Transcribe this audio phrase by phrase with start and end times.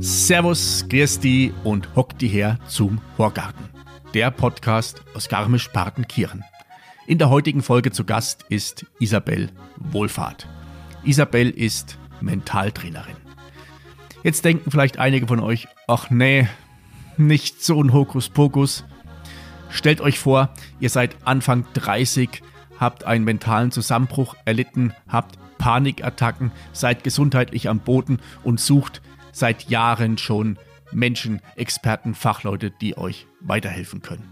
[0.00, 3.64] Servus, grüß die und hock die her zum Horgarten,
[4.14, 6.44] der Podcast aus Garmisch-Partenkirchen.
[7.08, 10.48] In der heutigen Folge zu Gast ist Isabel Wohlfahrt.
[11.02, 13.16] Isabel ist Mentaltrainerin.
[14.22, 16.46] Jetzt denken vielleicht einige von euch, ach nee,
[17.18, 18.84] nicht so ein Hokuspokus.
[19.68, 22.42] Stellt euch vor, ihr seid Anfang 30,
[22.78, 30.18] habt einen mentalen Zusammenbruch erlitten, habt Panikattacken, seid gesundheitlich am Boden und sucht seit Jahren
[30.18, 30.58] schon
[30.92, 34.28] Menschen, Experten, Fachleute, die euch weiterhelfen können.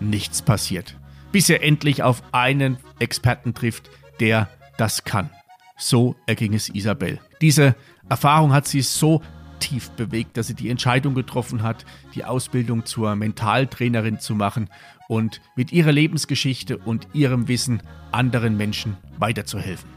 [0.00, 0.96] Nichts passiert,
[1.30, 5.30] bis ihr endlich auf einen Experten trifft, der das kann.
[5.76, 7.20] So erging es Isabel.
[7.40, 7.76] Diese
[8.08, 9.22] Erfahrung hat sie so
[9.60, 14.68] tief bewegt, dass sie die Entscheidung getroffen hat, die Ausbildung zur Mentaltrainerin zu machen
[15.08, 19.88] und mit ihrer Lebensgeschichte und ihrem Wissen anderen Menschen weiterzuhelfen.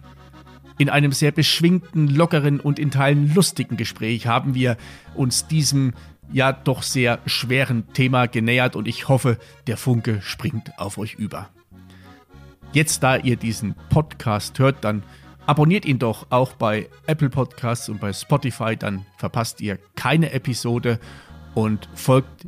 [0.78, 4.78] In einem sehr beschwingten, lockeren und in Teilen lustigen Gespräch haben wir
[5.16, 5.94] uns diesem
[6.31, 11.50] ja doch sehr schweren Thema genähert und ich hoffe, der Funke springt auf euch über.
[12.72, 15.03] Jetzt, da ihr diesen Podcast hört, dann
[15.45, 20.99] abonniert ihn doch auch bei Apple Podcasts und bei Spotify, dann verpasst ihr keine Episode
[21.53, 22.47] und folgt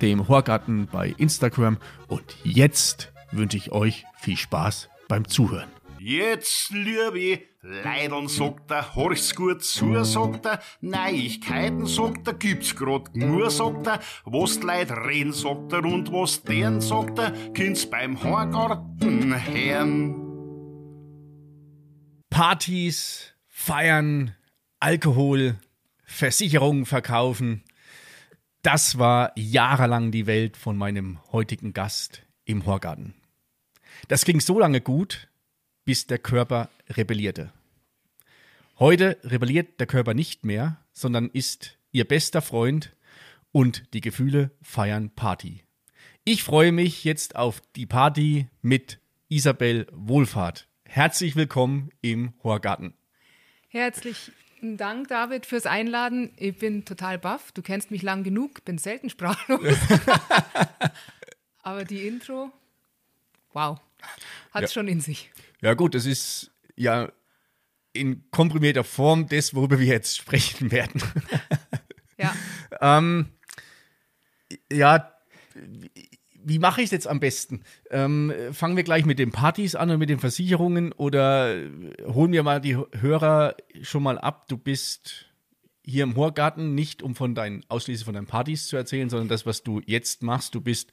[0.00, 1.78] dem Horgarten bei Instagram.
[2.08, 5.68] Und jetzt wünsche ich euch viel Spaß beim Zuhören.
[5.98, 13.14] Jetzt, liebe Leidern, sagt er, horch's gut zu, sagt er, Neuigkeiten, sagt er, gibt's grad
[13.14, 17.84] nur, sagt er, was die Leute reden, sagt er, und was deren, sagt er, kind's
[17.84, 20.29] beim Horgarten hören.
[22.30, 24.34] Partys, Feiern,
[24.78, 25.58] Alkohol,
[26.04, 27.62] Versicherungen verkaufen.
[28.62, 33.14] Das war jahrelang die Welt von meinem heutigen Gast im Horgarten.
[34.08, 35.28] Das ging so lange gut,
[35.84, 37.52] bis der Körper rebellierte.
[38.78, 42.96] Heute rebelliert der Körper nicht mehr, sondern ist ihr bester Freund
[43.52, 45.64] und die Gefühle feiern Party.
[46.24, 50.69] Ich freue mich jetzt auf die Party mit Isabel Wohlfahrt.
[50.92, 52.94] Herzlich willkommen im Horgarten.
[53.68, 56.32] Herzlichen Dank, David, fürs Einladen.
[56.36, 57.52] Ich bin total baff.
[57.52, 59.60] Du kennst mich lang genug, bin selten sprachlos.
[61.62, 62.50] Aber die Intro,
[63.52, 63.80] wow,
[64.50, 64.80] hat es ja.
[64.80, 65.30] schon in sich.
[65.60, 67.12] Ja, gut, das ist ja
[67.92, 71.00] in komprimierter Form das, worüber wir jetzt sprechen werden.
[72.18, 72.34] ja.
[72.80, 73.28] ähm,
[74.72, 75.14] ja,
[76.44, 77.62] wie mache ich es jetzt am besten?
[77.90, 81.56] Ähm, fangen wir gleich mit den Partys an und mit den Versicherungen oder
[82.06, 84.48] holen wir mal die Hörer schon mal ab.
[84.48, 85.26] Du bist
[85.84, 89.46] hier im Horgarten nicht, um von deinen ausschließlich von deinen Partys zu erzählen, sondern das,
[89.46, 90.54] was du jetzt machst.
[90.54, 90.90] Du bist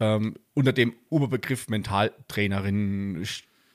[0.00, 3.24] ähm, unter dem Oberbegriff Mentaltrainerin,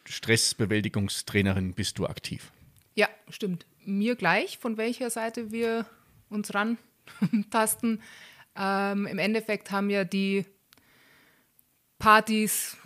[0.05, 2.51] Stressbewältigungstrainerin bist du aktiv.
[2.95, 3.65] Ja, stimmt.
[3.85, 5.85] Mir gleich, von welcher Seite wir
[6.29, 8.01] uns rantasten.
[8.55, 10.45] Ähm, Im Endeffekt haben ja die
[11.99, 12.77] Partys,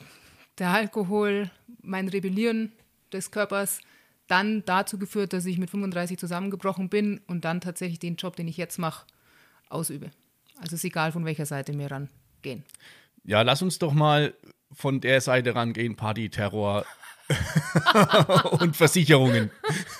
[0.57, 1.49] der Alkohol,
[1.81, 2.71] mein Rebellieren
[3.11, 3.79] des Körpers
[4.27, 8.47] dann dazu geführt, dass ich mit 35 zusammengebrochen bin und dann tatsächlich den Job, den
[8.47, 9.05] ich jetzt mache,
[9.69, 10.11] ausübe.
[10.59, 12.63] Also ist egal, von welcher Seite wir rangehen.
[13.23, 14.33] Ja, lass uns doch mal
[14.71, 16.85] von der Seite rangehen, Party, Terror
[18.59, 19.51] und Versicherungen.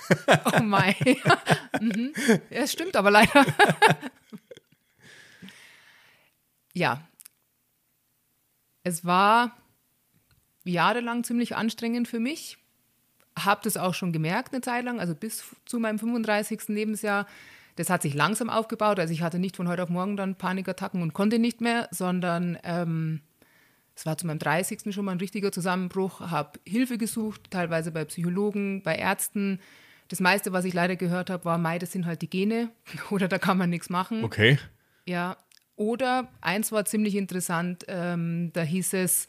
[0.44, 0.94] oh mein.
[1.80, 2.12] mhm.
[2.50, 3.44] Ja, es stimmt aber leider.
[6.72, 7.06] ja,
[8.84, 9.56] es war
[10.64, 12.58] jahrelang ziemlich anstrengend für mich.
[13.36, 16.68] Habe das auch schon gemerkt eine Zeit lang, also bis zu meinem 35.
[16.68, 17.26] Lebensjahr.
[17.76, 19.00] Das hat sich langsam aufgebaut.
[19.00, 22.56] Also ich hatte nicht von heute auf morgen dann Panikattacken und konnte nicht mehr, sondern
[22.62, 23.20] ähm,
[23.96, 24.94] es war zu meinem 30.
[24.94, 26.20] schon mal ein richtiger Zusammenbruch.
[26.20, 29.60] Habe Hilfe gesucht, teilweise bei Psychologen, bei Ärzten.
[30.08, 32.70] Das meiste, was ich leider gehört habe, war, Mai, das sind halt die Gene
[33.10, 34.22] oder da kann man nichts machen.
[34.22, 34.58] Okay.
[35.06, 35.36] Ja,
[35.76, 39.28] oder eins war ziemlich interessant, ähm, da hieß es,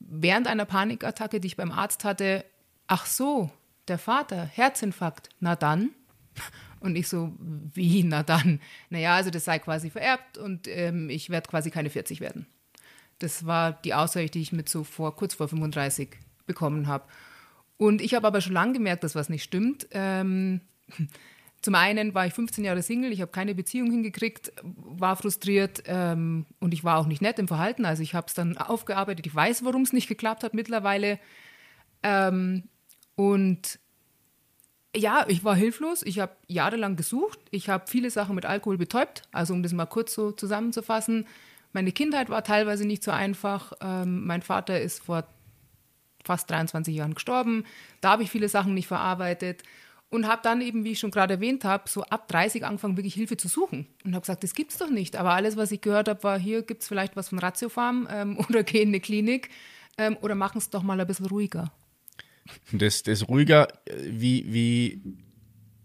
[0.00, 2.44] während einer Panikattacke, die ich beim Arzt hatte,
[2.86, 3.50] ach so,
[3.88, 5.90] der Vater, Herzinfarkt, na dann.
[6.80, 8.60] Und ich so, wie, na dann?
[8.88, 12.46] Naja, also das sei quasi vererbt und ähm, ich werde quasi keine 40 werden.
[13.18, 16.10] Das war die Aussage, die ich mit so vor, kurz vor 35
[16.46, 17.04] bekommen habe.
[17.78, 19.88] Und ich habe aber schon lange gemerkt, dass was nicht stimmt.
[19.90, 20.60] Ähm,
[21.60, 26.46] zum einen war ich 15 Jahre Single, ich habe keine Beziehung hingekriegt, war frustriert ähm,
[26.60, 27.84] und ich war auch nicht nett im Verhalten.
[27.84, 29.26] Also ich habe es dann aufgearbeitet.
[29.26, 31.18] Ich weiß, warum es nicht geklappt hat mittlerweile.
[32.04, 32.64] Ähm,
[33.16, 33.80] und
[34.94, 36.02] ja, ich war hilflos.
[36.04, 37.40] Ich habe jahrelang gesucht.
[37.50, 39.22] Ich habe viele Sachen mit Alkohol betäubt.
[39.32, 41.26] Also um das mal kurz so zusammenzufassen,
[41.72, 43.72] Meine Kindheit war teilweise nicht so einfach.
[43.80, 45.24] Ähm, mein Vater ist vor
[46.24, 47.64] fast 23 Jahren gestorben.
[48.00, 49.64] Da habe ich viele Sachen nicht verarbeitet
[50.10, 53.14] und habe dann eben, wie ich schon gerade erwähnt habe, so ab 30 angefangen, wirklich
[53.14, 53.86] Hilfe zu suchen.
[54.04, 55.16] Und habe gesagt, das gibt's doch nicht.
[55.16, 58.38] Aber alles, was ich gehört habe, war, hier gibt es vielleicht was von Ratiofarm ähm,
[58.48, 59.50] oder geh in eine Klinik
[59.98, 61.72] ähm, oder machen es doch mal ein bisschen ruhiger.
[62.72, 65.02] Das, das ruhiger, äh, wie, wie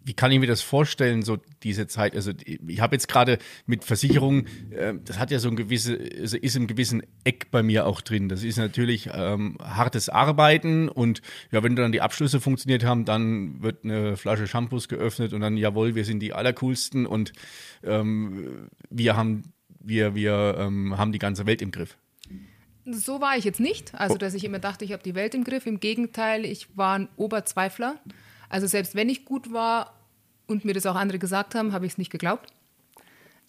[0.05, 2.15] wie kann ich mir das vorstellen, so diese Zeit?
[2.15, 6.37] Also ich habe jetzt gerade mit Versicherungen, äh, das hat ja so ein gewisse, also
[6.37, 8.29] ist im gewissen Eck bei mir auch drin.
[8.29, 11.21] Das ist natürlich ähm, hartes Arbeiten und
[11.51, 15.57] ja, wenn dann die Abschlüsse funktioniert haben, dann wird eine Flasche Shampoos geöffnet und dann,
[15.57, 17.33] jawohl, wir sind die allercoolsten und
[17.83, 21.97] ähm, wir haben, wir, wir ähm, haben die ganze Welt im Griff.
[22.85, 23.95] So war ich jetzt nicht.
[23.95, 25.65] Also, dass ich immer dachte, ich habe die Welt im Griff.
[25.65, 27.95] Im Gegenteil, ich war ein Oberzweifler.
[28.49, 29.93] Also selbst wenn ich gut war
[30.47, 32.51] und mir das auch andere gesagt haben, habe ich es nicht geglaubt.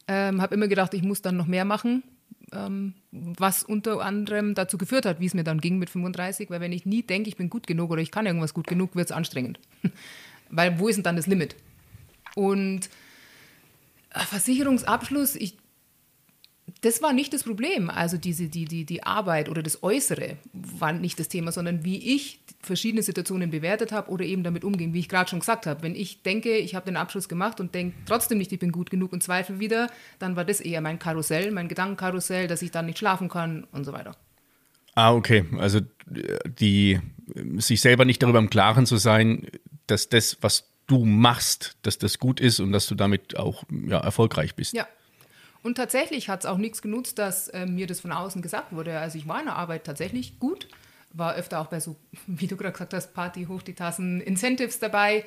[0.07, 2.03] Ähm, habe immer gedacht, ich muss dann noch mehr machen,
[2.53, 6.61] ähm, was unter anderem dazu geführt hat, wie es mir dann ging mit 35, weil
[6.61, 9.07] wenn ich nie denke, ich bin gut genug oder ich kann irgendwas gut genug, wird
[9.07, 9.59] es anstrengend.
[10.51, 11.57] weil wo ist denn dann das Limit?
[12.35, 12.91] Und
[14.11, 15.57] äh, Versicherungsabschluss, ich
[16.85, 17.89] das war nicht das Problem.
[17.89, 22.15] Also diese, die, die, die Arbeit oder das Äußere war nicht das Thema, sondern wie
[22.15, 25.83] ich verschiedene Situationen bewertet habe oder eben damit umgehen, wie ich gerade schon gesagt habe.
[25.83, 28.91] Wenn ich denke, ich habe den Abschluss gemacht und denke trotzdem nicht, ich bin gut
[28.91, 29.89] genug und zweifle wieder,
[30.19, 33.85] dann war das eher mein Karussell, mein Gedankenkarussell, dass ich dann nicht schlafen kann und
[33.85, 34.15] so weiter.
[34.95, 35.47] Ah, okay.
[35.59, 35.81] Also
[36.45, 37.01] die
[37.57, 39.47] sich selber nicht darüber im Klaren zu sein,
[39.87, 44.01] dass das, was du machst, dass das gut ist und dass du damit auch ja,
[44.01, 44.75] erfolgreich bist.
[44.75, 44.87] Ja,
[45.65, 48.99] und tatsächlich hat es auch nichts genutzt, dass äh, mir das von außen gesagt wurde.
[48.99, 50.69] Also ich war in der Arbeit tatsächlich gut,
[51.15, 51.97] war öfter auch bei so,
[52.27, 55.25] wie du gerade gesagt hast, Party, hoch die Tassen, Incentives dabei.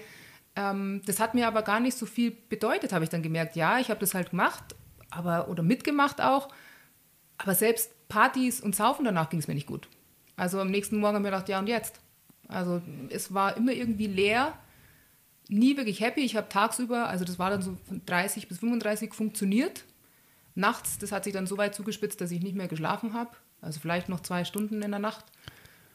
[0.56, 3.56] Ähm, das hat mir aber gar nicht so viel bedeutet, habe ich dann gemerkt.
[3.56, 4.75] Ja, ich habe das halt gemacht,
[5.10, 6.50] aber oder mitgemacht auch.
[7.40, 9.90] Aber selbst Partys und Saufen danach ging es mir nicht gut.
[10.36, 12.00] Also am nächsten Morgen habe ich mir gedacht, ja und jetzt?
[12.48, 12.80] Also
[13.10, 14.54] es war immer irgendwie leer,
[15.50, 16.22] nie wirklich happy.
[16.22, 19.83] Ich habe tagsüber, also das war dann so von 30 bis 35 funktioniert,
[20.57, 23.30] Nachts, das hat sich dann so weit zugespitzt, dass ich nicht mehr geschlafen habe.
[23.62, 25.25] Also vielleicht noch zwei Stunden in der Nacht.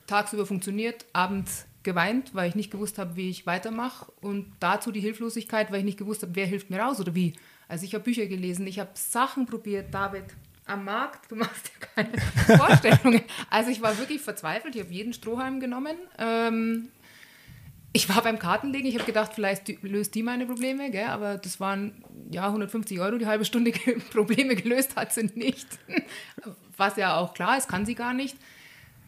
[0.06, 4.12] Tagsüber funktioniert, abends geweint, weil ich nicht gewusst habe, wie ich weitermache.
[4.20, 7.34] Und dazu die Hilflosigkeit, weil ich nicht gewusst habe, wer hilft mir raus oder wie.
[7.68, 10.24] Also ich habe Bücher gelesen, ich habe Sachen probiert, David,
[10.66, 12.18] am Markt, du machst dir keine
[12.56, 13.22] Vorstellungen.
[13.50, 15.96] Also ich war wirklich verzweifelt, ich habe jeden Strohhalm genommen.
[16.18, 16.88] Ähm,
[17.92, 21.08] ich war beim Kartenlegen, ich habe gedacht, vielleicht löst die meine Probleme, gell?
[21.08, 23.72] aber das waren ja 150 Euro die halbe Stunde
[24.12, 25.66] Probleme gelöst hat sie nicht.
[26.76, 28.36] Was ja auch klar ist, kann sie gar nicht.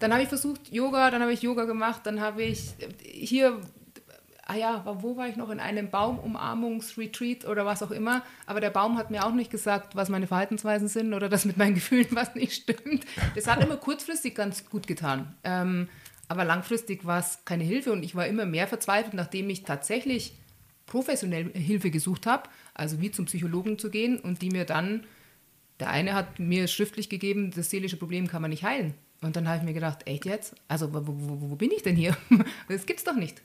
[0.01, 3.59] Dann habe ich versucht Yoga, dann habe ich Yoga gemacht, dann habe ich hier,
[4.47, 5.49] ah ja, wo war ich noch?
[5.49, 8.23] In einem Baumumarmungsretreat oder was auch immer.
[8.45, 11.57] Aber der Baum hat mir auch nicht gesagt, was meine Verhaltensweisen sind oder dass mit
[11.57, 13.07] meinen Gefühlen was nicht stimmt.
[13.35, 15.35] Das hat immer kurzfristig ganz gut getan.
[15.43, 15.89] Ähm,
[16.29, 20.35] aber langfristig war es keine Hilfe und ich war immer mehr verzweifelt, nachdem ich tatsächlich
[20.87, 25.07] professionell Hilfe gesucht habe, also wie zum Psychologen zu gehen und die mir dann,
[25.81, 28.95] der eine hat mir schriftlich gegeben, das seelische Problem kann man nicht heilen.
[29.23, 30.55] Und dann habe ich mir gedacht, echt jetzt?
[30.69, 32.17] Also wo, wo, wo bin ich denn hier?
[32.69, 33.41] das gibt's doch nicht.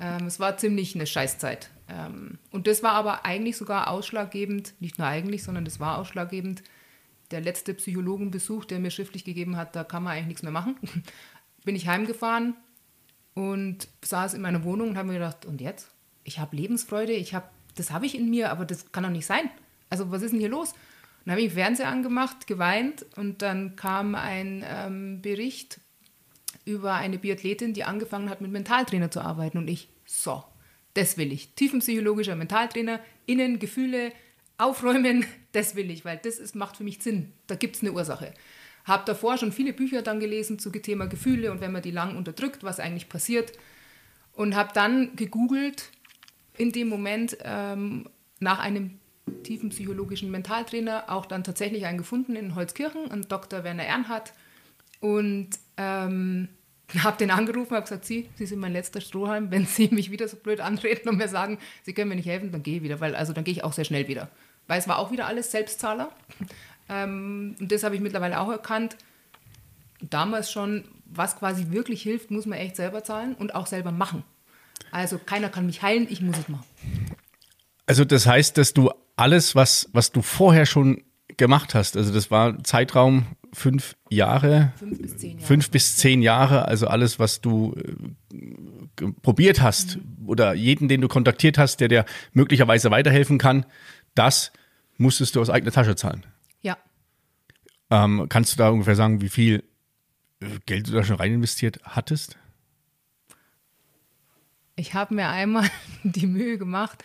[0.00, 1.70] Ähm, es war ziemlich eine Scheißzeit.
[1.88, 6.62] Ähm, und das war aber eigentlich sogar ausschlaggebend, nicht nur eigentlich, sondern das war ausschlaggebend.
[7.30, 10.76] Der letzte Psychologenbesuch, der mir schriftlich gegeben hat, da kann man eigentlich nichts mehr machen
[11.64, 12.56] bin ich heimgefahren
[13.34, 15.88] und saß in meiner Wohnung und habe mir gedacht, und jetzt?
[16.24, 19.26] Ich habe Lebensfreude, ich habe, das habe ich in mir, aber das kann doch nicht
[19.26, 19.50] sein.
[19.90, 20.74] Also was ist denn hier los?
[21.24, 25.80] Dann habe ich den Fernseher angemacht, geweint und dann kam ein ähm, Bericht
[26.64, 29.58] über eine Biathletin, die angefangen hat, mit Mentaltrainer zu arbeiten.
[29.58, 30.44] Und ich, so,
[30.94, 31.54] das will ich.
[31.54, 34.12] Tiefenpsychologischer Mentaltrainer, innen Gefühle
[34.58, 37.32] aufräumen, das will ich, weil das ist, macht für mich Sinn.
[37.46, 38.34] Da gibt es eine Ursache.
[38.84, 42.16] Habe davor schon viele Bücher dann gelesen zu Thema Gefühle und wenn man die lang
[42.16, 43.52] unterdrückt, was eigentlich passiert.
[44.32, 45.90] Und habe dann gegoogelt
[46.56, 48.08] in dem Moment ähm,
[48.40, 48.98] nach einem
[49.44, 53.64] tiefen psychologischen Mentaltrainer auch dann tatsächlich einen gefunden in Holzkirchen, einen Dr.
[53.64, 54.32] Werner Ernhardt.
[55.00, 56.48] Und ähm,
[56.98, 59.50] habe den angerufen, habe gesagt, Sie, Sie sind mein letzter Strohhalm.
[59.50, 62.52] Wenn Sie mich wieder so blöd antreten und mir sagen, Sie können mir nicht helfen,
[62.52, 64.28] dann gehe ich wieder, weil also dann gehe ich auch sehr schnell wieder.
[64.66, 66.12] Weil es war auch wieder alles Selbstzahler.
[66.88, 68.96] Ähm, und das habe ich mittlerweile auch erkannt.
[70.00, 74.24] Damals schon, was quasi wirklich hilft, muss man echt selber zahlen und auch selber machen.
[74.90, 76.64] Also keiner kann mich heilen, ich muss es machen.
[77.86, 81.02] Also das heißt, dass du alles, was, was du vorher schon
[81.36, 86.22] gemacht hast, also das war Zeitraum fünf Jahre, fünf bis zehn Jahre, fünf bis zehn
[86.22, 90.28] Jahre also alles, was du äh, probiert hast mhm.
[90.28, 93.66] oder jeden, den du kontaktiert hast, der dir möglicherweise weiterhelfen kann,
[94.14, 94.52] das
[94.96, 96.24] musstest du aus eigener Tasche zahlen.
[97.92, 99.64] Ähm, kannst du da ungefähr sagen, wie viel
[100.40, 102.38] äh, Geld du da schon rein investiert hattest?
[104.76, 105.68] Ich habe mir einmal
[106.02, 107.04] die Mühe gemacht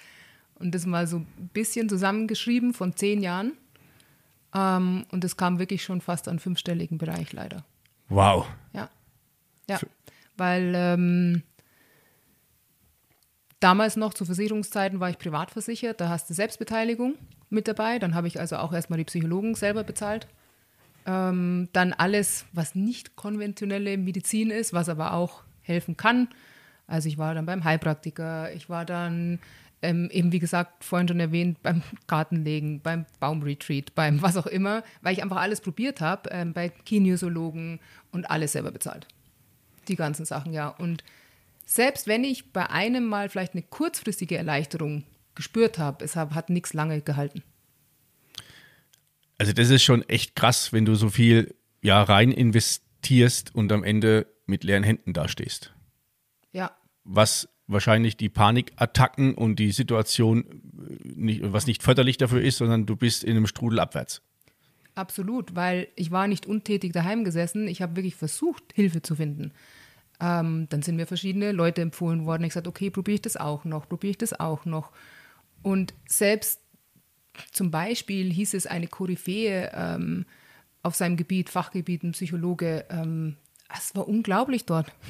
[0.55, 3.57] und das mal so ein bisschen zusammengeschrieben von zehn Jahren.
[4.55, 7.65] Ähm, und es kam wirklich schon fast an fünfstelligen Bereich leider.
[8.07, 8.47] Wow.
[8.71, 8.89] Ja.
[9.67, 9.81] Ja.
[10.37, 11.43] Weil ähm,
[13.59, 17.15] damals noch zu Versicherungszeiten war ich privat versichert, da hast du Selbstbeteiligung
[17.49, 17.99] mit dabei.
[17.99, 20.29] Dann habe ich also auch erstmal die Psychologen selber bezahlt.
[21.07, 26.27] Ähm, dann alles, was nicht konventionelle Medizin ist, was aber auch helfen kann.
[26.85, 29.39] Also ich war dann beim Heilpraktiker, ich war dann
[29.81, 34.83] ähm, eben wie gesagt vorhin schon erwähnt beim Gartenlegen, beim Baumretreat, beim was auch immer,
[35.01, 37.79] weil ich einfach alles probiert habe, ähm, bei Kinesiologen
[38.11, 39.07] und alles selber bezahlt.
[39.87, 40.69] Die ganzen Sachen, ja.
[40.69, 41.03] Und
[41.65, 45.03] selbst wenn ich bei einem mal vielleicht eine kurzfristige Erleichterung
[45.35, 47.43] gespürt habe, es hat nichts lange gehalten.
[49.37, 53.83] Also das ist schon echt krass, wenn du so viel ja rein investierst und am
[53.83, 55.73] Ende mit leeren Händen dastehst.
[56.51, 56.71] Ja.
[57.03, 60.61] Was wahrscheinlich die Panikattacken und die Situation
[61.03, 64.21] nicht, was nicht förderlich dafür ist, sondern du bist in einem Strudel abwärts.
[64.95, 67.67] Absolut, weil ich war nicht untätig daheim gesessen.
[67.67, 69.51] Ich habe wirklich versucht, Hilfe zu finden.
[70.19, 72.43] Ähm, dann sind mir verschiedene Leute empfohlen worden.
[72.45, 74.91] Ich sagte, okay, probiere ich das auch noch, probiere ich das auch noch.
[75.61, 76.61] Und selbst
[77.51, 80.25] zum Beispiel hieß es eine Koryphäe ähm,
[80.83, 82.85] auf seinem Gebiet, Fachgebiet, ein Psychologe.
[82.89, 83.35] Ähm,
[83.75, 84.91] es war unglaublich dort.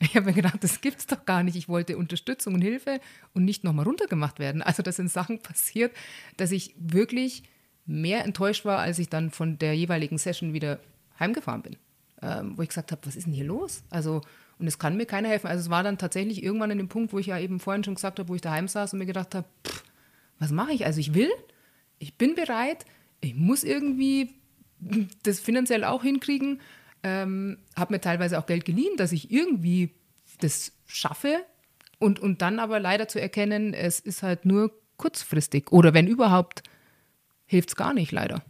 [0.00, 1.56] Ich habe mir gedacht, das gibt es doch gar nicht.
[1.56, 3.00] Ich wollte Unterstützung und Hilfe
[3.34, 4.62] und nicht nochmal runtergemacht werden.
[4.62, 5.92] Also da sind Sachen passiert,
[6.36, 7.42] dass ich wirklich
[7.86, 10.78] mehr enttäuscht war, als ich dann von der jeweiligen Session wieder
[11.18, 11.76] heimgefahren bin.
[12.22, 13.82] Ähm, wo ich gesagt habe, was ist denn hier los?
[13.90, 14.20] Also,
[14.58, 15.46] und es kann mir keiner helfen.
[15.46, 17.94] Also es war dann tatsächlich irgendwann an dem Punkt, wo ich ja eben vorhin schon
[17.94, 19.46] gesagt habe, wo ich daheim saß und mir gedacht habe,
[20.38, 20.84] was mache ich?
[20.84, 21.30] Also ich will,
[21.98, 22.84] ich bin bereit,
[23.20, 24.34] ich muss irgendwie
[25.22, 26.60] das finanziell auch hinkriegen,
[27.02, 29.90] ähm, habe mir teilweise auch Geld geliehen, dass ich irgendwie
[30.40, 31.44] das schaffe
[31.98, 36.62] und, und dann aber leider zu erkennen, es ist halt nur kurzfristig oder wenn überhaupt,
[37.46, 38.42] hilft es gar nicht leider.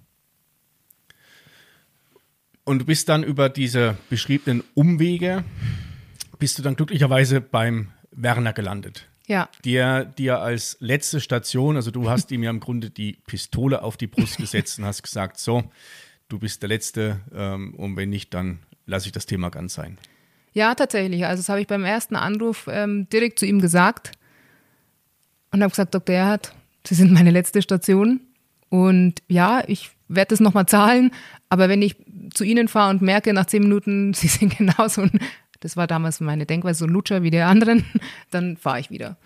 [2.64, 5.44] Und du bist dann über diese beschriebenen Umwege,
[6.38, 9.08] bist du dann glücklicherweise beim Werner gelandet.
[9.28, 9.48] Ja.
[9.64, 13.96] Der dir als letzte Station, also du hast ihm ja im Grunde die Pistole auf
[13.96, 15.70] die Brust gesetzt und hast gesagt, so,
[16.28, 19.98] du bist der Letzte ähm, und wenn nicht, dann lasse ich das Thema ganz sein.
[20.54, 21.26] Ja, tatsächlich.
[21.26, 24.12] Also das habe ich beim ersten Anruf ähm, direkt zu ihm gesagt
[25.52, 26.16] und habe gesagt, Dr.
[26.16, 26.54] Erhard,
[26.86, 28.20] Sie sind meine letzte Station
[28.70, 31.10] und ja, ich werde das nochmal zahlen,
[31.50, 31.96] aber wenn ich
[32.32, 35.20] zu Ihnen fahre und merke nach zehn Minuten, Sie sind genauso, ein,
[35.60, 37.84] das war damals meine Denkweise, so ein Lutscher wie der anderen,
[38.30, 39.16] dann fahre ich wieder.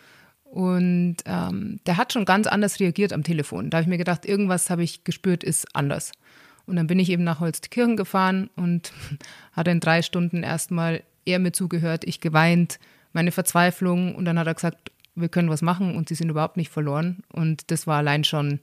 [0.44, 3.70] Und ähm, der hat schon ganz anders reagiert am Telefon.
[3.70, 6.12] Da habe ich mir gedacht, irgendwas habe ich gespürt, ist anders.
[6.66, 8.92] Und dann bin ich eben nach Holstkirchen gefahren und
[9.52, 12.78] hatte in drei Stunden erstmal er mir zugehört, ich geweint,
[13.12, 16.56] meine Verzweiflung und dann hat er gesagt, wir können was machen und sie sind überhaupt
[16.56, 17.22] nicht verloren.
[17.32, 18.60] Und das war allein schon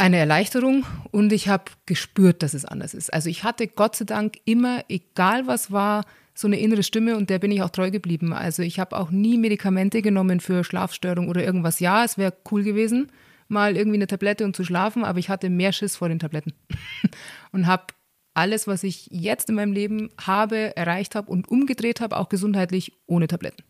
[0.00, 3.12] eine Erleichterung und ich habe gespürt, dass es anders ist.
[3.12, 7.28] Also ich hatte Gott sei Dank immer, egal was war, so eine innere Stimme und
[7.28, 8.32] der bin ich auch treu geblieben.
[8.32, 11.80] Also ich habe auch nie Medikamente genommen für Schlafstörung oder irgendwas.
[11.80, 13.12] Ja, es wäre cool gewesen,
[13.48, 16.54] mal irgendwie eine Tablette und zu schlafen, aber ich hatte mehr Schiss vor den Tabletten
[17.52, 17.84] und habe
[18.32, 22.94] alles, was ich jetzt in meinem Leben habe, erreicht habe und umgedreht habe, auch gesundheitlich
[23.06, 23.62] ohne Tabletten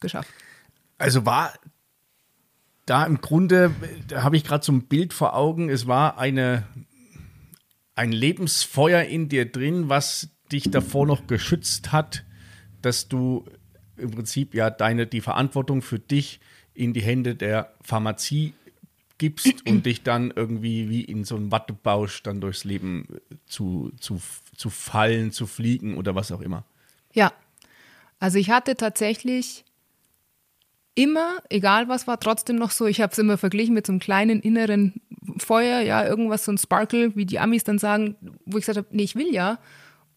[0.00, 0.28] geschafft.
[0.98, 1.54] Also war
[2.86, 3.74] da im Grunde,
[4.08, 6.64] da habe ich gerade so ein Bild vor Augen, es war eine,
[7.94, 12.24] ein Lebensfeuer in dir drin, was dich davor noch geschützt hat,
[12.82, 13.44] dass du
[13.96, 16.40] im Prinzip ja deine, die Verantwortung für dich
[16.74, 18.54] in die Hände der Pharmazie
[19.18, 23.06] gibst und dich dann irgendwie wie in so einen Wattebausch dann durchs Leben
[23.46, 24.20] zu, zu,
[24.56, 26.64] zu fallen, zu fliegen oder was auch immer.
[27.12, 27.32] Ja,
[28.18, 29.64] also ich hatte tatsächlich
[30.94, 34.00] immer, egal was war, trotzdem noch so, ich habe es immer verglichen mit so einem
[34.00, 35.00] kleinen inneren
[35.38, 38.88] Feuer, ja, irgendwas, so ein Sparkle, wie die Amis dann sagen, wo ich gesagt habe,
[38.90, 39.58] nee, ich will ja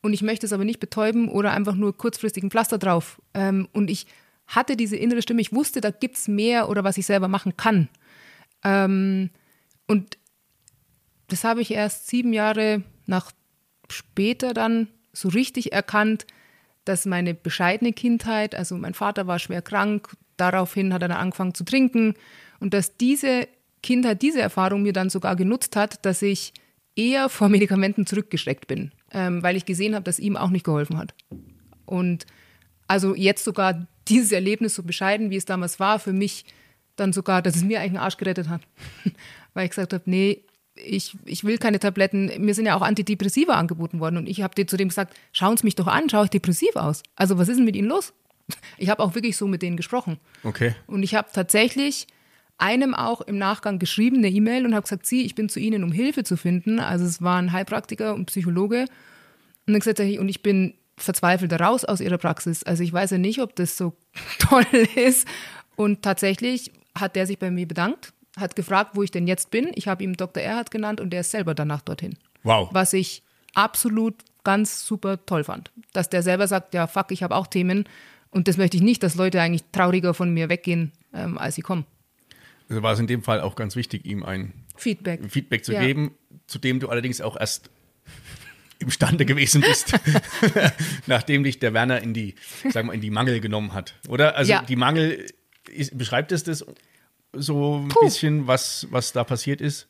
[0.01, 3.22] und ich möchte es aber nicht betäuben oder einfach nur kurzfristigen Pflaster drauf.
[3.34, 4.05] Ähm, und ich
[4.48, 7.58] hatte diese innere Stimme, ich wusste, da gibt es mehr oder was ich selber machen
[7.58, 7.89] kann.
[8.63, 9.29] Ähm,
[9.88, 10.17] und
[11.27, 13.32] das habe ich erst sieben Jahre nach
[13.89, 16.25] später dann so richtig erkannt,
[16.84, 21.53] dass meine bescheidene Kindheit, also mein Vater war schwer krank, daraufhin hat er dann angefangen
[21.53, 22.15] zu trinken
[22.59, 23.47] und dass diese
[23.83, 26.53] Kindheit, diese Erfahrung mir dann sogar genutzt hat, dass ich
[26.95, 30.97] eher vor Medikamenten zurückgeschreckt bin, ähm, weil ich gesehen habe, dass ihm auch nicht geholfen
[30.97, 31.13] hat.
[31.85, 32.25] Und
[32.87, 36.45] also jetzt sogar dieses Erlebnis, so bescheiden wie es damals war, für mich
[36.95, 38.61] dann sogar, dass es mir eigentlich einen Arsch gerettet hat.
[39.53, 40.43] weil ich gesagt habe, nee,
[40.75, 42.31] ich, ich will keine Tabletten.
[42.39, 45.65] Mir sind ja auch Antidepressiva angeboten worden und ich habe dir zudem gesagt, schauen Sie
[45.65, 47.01] mich doch an, schaue ich depressiv aus.
[47.15, 48.13] Also was ist denn mit Ihnen los?
[48.77, 50.17] Ich habe auch wirklich so mit denen gesprochen.
[50.43, 50.75] Okay.
[50.87, 52.07] Und ich habe tatsächlich
[52.57, 55.83] einem auch im Nachgang geschrieben, eine E-Mail und habe gesagt, Sie, ich bin zu Ihnen,
[55.83, 56.79] um Hilfe zu finden.
[56.79, 58.81] Also es war ein Heilpraktiker und Psychologe.
[59.67, 62.63] Und dann gesagt, und ich bin verzweifelt raus aus Ihrer Praxis.
[62.63, 63.93] Also ich weiß ja nicht, ob das so
[64.39, 65.27] toll ist.
[65.75, 69.71] Und tatsächlich hat der sich bei mir bedankt, hat gefragt, wo ich denn jetzt bin.
[69.75, 70.41] Ich habe ihm Dr.
[70.41, 72.17] Erhard genannt und der ist selber danach dorthin.
[72.43, 72.69] Wow.
[72.71, 73.23] Was ich
[73.53, 75.71] absolut ganz super toll fand.
[75.91, 77.85] Dass der selber sagt, ja, fuck, ich habe auch Themen.
[78.35, 81.61] Und das möchte ich nicht, dass Leute eigentlich trauriger von mir weggehen, ähm, als sie
[81.61, 81.85] kommen.
[82.67, 85.79] Also war es in dem Fall auch ganz wichtig, ihm ein Feedback, Feedback zu Ja.
[85.79, 86.11] geben,
[86.45, 87.69] zu dem du allerdings auch erst
[88.79, 89.93] imstande gewesen bist,
[91.07, 92.35] nachdem dich der Werner in die,
[92.71, 93.93] sagen wir, in die Mangel genommen hat.
[94.09, 94.35] Oder?
[94.35, 94.63] Also Ja.
[94.63, 95.25] die Mangel,
[95.71, 96.65] ist, beschreibt es das
[97.31, 98.03] so ein Puh.
[98.03, 99.87] bisschen, was, was da passiert ist?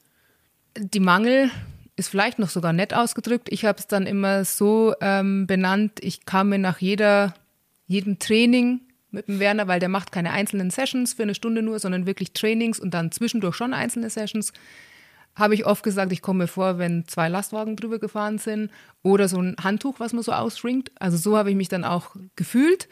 [0.78, 1.50] Die Mangel
[1.96, 3.48] ist vielleicht noch sogar nett ausgedrückt.
[3.50, 7.34] Ich habe es dann immer so ähm, benannt, ich kam mir nach jeder,
[7.88, 11.80] jedem Training mit dem Werner, weil der macht keine einzelnen Sessions für eine Stunde nur,
[11.80, 14.54] sondern wirklich Trainings und dann zwischendurch schon einzelne Sessions.
[15.36, 18.72] Habe ich oft gesagt, ich komme mir vor, wenn zwei Lastwagen drüber gefahren sind
[19.04, 20.92] oder so ein Handtuch, was man so ausschwingt.
[21.00, 22.88] Also so habe ich mich dann auch gefühlt.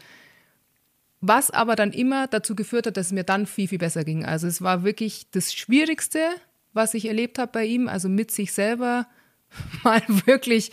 [1.22, 4.26] Was aber dann immer dazu geführt hat, dass es mir dann viel, viel besser ging.
[4.26, 6.20] Also es war wirklich das Schwierigste,
[6.74, 9.08] was ich erlebt habe bei ihm, also mit sich selber
[9.84, 10.72] mal wirklich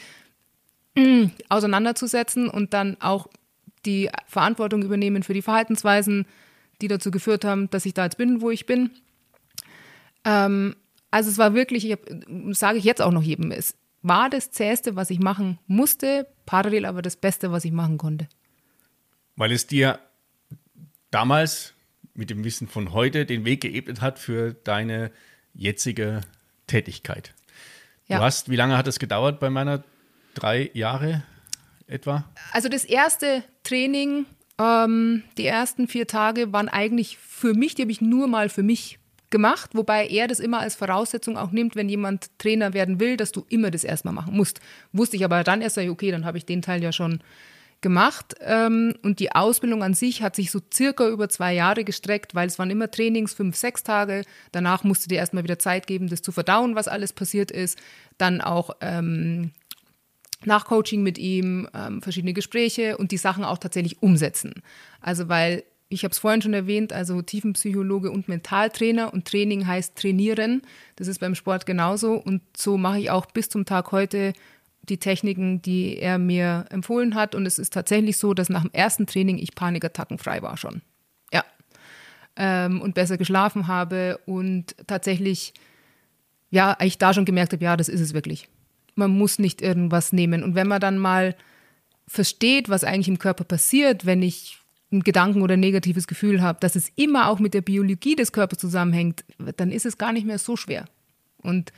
[0.96, 3.28] mm, auseinanderzusetzen und dann auch
[3.86, 6.26] die Verantwortung übernehmen für die Verhaltensweisen,
[6.80, 8.90] die dazu geführt haben, dass ich da jetzt bin, wo ich bin.
[10.24, 10.76] Ähm,
[11.10, 11.96] also es war wirklich,
[12.50, 16.86] sage ich jetzt auch noch jedem, es war das Zähste, was ich machen musste, parallel
[16.86, 18.28] aber das Beste, was ich machen konnte.
[19.36, 19.98] Weil es dir
[21.10, 21.74] damals
[22.14, 25.10] mit dem Wissen von heute den Weg geebnet hat für deine
[25.54, 26.20] jetzige
[26.66, 27.34] Tätigkeit.
[28.06, 28.18] Ja.
[28.18, 29.82] Du hast, wie lange hat es gedauert bei meiner
[30.34, 31.22] drei Jahre
[31.90, 32.24] etwa?
[32.52, 34.26] Also das erste Training,
[34.58, 38.62] ähm, die ersten vier Tage waren eigentlich für mich, die habe ich nur mal für
[38.62, 38.98] mich
[39.30, 43.32] gemacht, wobei er das immer als Voraussetzung auch nimmt, wenn jemand Trainer werden will, dass
[43.32, 44.60] du immer das erstmal machen musst.
[44.92, 47.20] Wusste ich aber dann erst, okay, dann habe ich den Teil ja schon
[47.80, 48.34] gemacht.
[48.40, 52.48] Ähm, und die Ausbildung an sich hat sich so circa über zwei Jahre gestreckt, weil
[52.48, 54.24] es waren immer Trainings, fünf, sechs Tage.
[54.52, 57.78] Danach musst du dir erstmal wieder Zeit geben, das zu verdauen, was alles passiert ist.
[58.18, 59.52] Dann auch ähm,
[60.44, 64.54] Nachcoaching mit ihm, ähm, verschiedene Gespräche und die Sachen auch tatsächlich umsetzen.
[65.00, 69.96] Also weil, ich habe es vorhin schon erwähnt, also Tiefenpsychologe und Mentaltrainer und Training heißt
[69.96, 70.62] trainieren.
[70.96, 74.32] Das ist beim Sport genauso und so mache ich auch bis zum Tag heute
[74.88, 77.34] die Techniken, die er mir empfohlen hat.
[77.34, 80.82] Und es ist tatsächlich so, dass nach dem ersten Training ich Panikattacken frei war schon.
[81.32, 81.44] Ja.
[82.36, 85.54] Ähm, und besser geschlafen habe und tatsächlich,
[86.50, 88.48] ja, ich da schon gemerkt habe, ja, das ist es wirklich.
[89.00, 90.42] Man muss nicht irgendwas nehmen.
[90.42, 91.34] Und wenn man dann mal
[92.06, 94.58] versteht, was eigentlich im Körper passiert, wenn ich
[94.92, 98.32] einen Gedanken oder ein negatives Gefühl habe, dass es immer auch mit der Biologie des
[98.32, 99.24] Körpers zusammenhängt,
[99.56, 100.84] dann ist es gar nicht mehr so schwer.
[101.38, 101.72] Und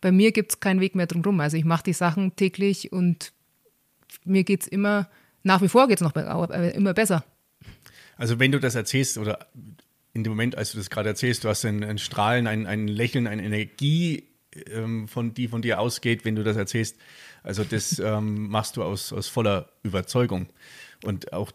[0.00, 3.32] bei mir gibt es keinen Weg mehr drum Also ich mache die Sachen täglich und
[4.24, 5.08] mir geht es immer,
[5.42, 7.24] nach wie vor geht es noch immer besser.
[8.16, 9.46] Also wenn du das erzählst oder
[10.12, 12.88] in dem Moment, als du das gerade erzählst, du hast ein, ein Strahlen, ein, ein
[12.88, 14.24] Lächeln, eine Energie,
[14.70, 16.96] ähm, von, die von dir ausgeht, wenn du das erzählst.
[17.42, 20.48] Also das ähm, machst du aus, aus voller Überzeugung.
[21.04, 21.52] Und auch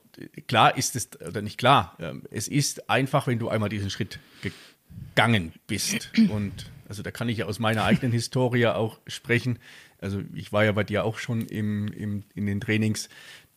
[0.47, 4.19] klar ist es, oder nicht klar, ähm, es ist einfach, wenn du einmal diesen Schritt
[4.41, 6.11] gegangen bist.
[6.29, 9.59] Und also da kann ich ja aus meiner eigenen Historie auch sprechen.
[10.01, 13.09] Also ich war ja bei dir auch schon im, im, in den Trainings.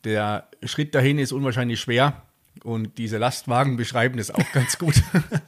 [0.04, 2.22] Der Schritt dahin ist unwahrscheinlich schwer.
[2.62, 5.02] Und diese Lastwagen beschreiben das auch ganz gut.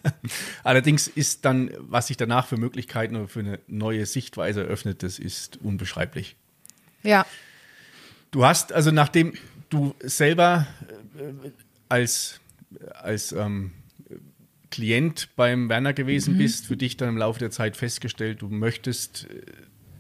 [0.65, 5.19] Allerdings ist dann, was sich danach für Möglichkeiten oder für eine neue Sichtweise eröffnet, das
[5.19, 6.37] ist unbeschreiblich.
[7.05, 7.25] Ja,
[8.35, 9.35] Du hast also, nachdem
[9.71, 10.67] du selber
[11.17, 11.51] äh,
[11.89, 12.41] als,
[12.95, 13.71] als ähm,
[14.73, 19.29] Klient beim Werner gewesen bist, für dich dann im Laufe der Zeit festgestellt, du möchtest
[19.31, 19.43] äh,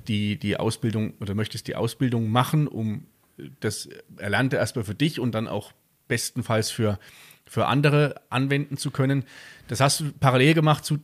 [0.09, 3.07] die, die Ausbildung oder möchtest die Ausbildung machen, um
[3.61, 5.72] das Erlernte erstmal für dich und dann auch
[6.09, 6.99] bestenfalls für,
[7.47, 9.25] für andere anwenden zu können.
[9.69, 10.99] Das hast du parallel gemacht zu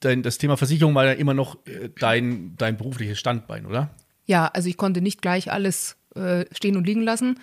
[0.00, 3.90] dein, das Thema Versicherung war ja immer noch äh, dein, dein berufliches Standbein, oder?
[4.26, 7.38] Ja, also ich konnte nicht gleich alles äh, stehen und liegen lassen.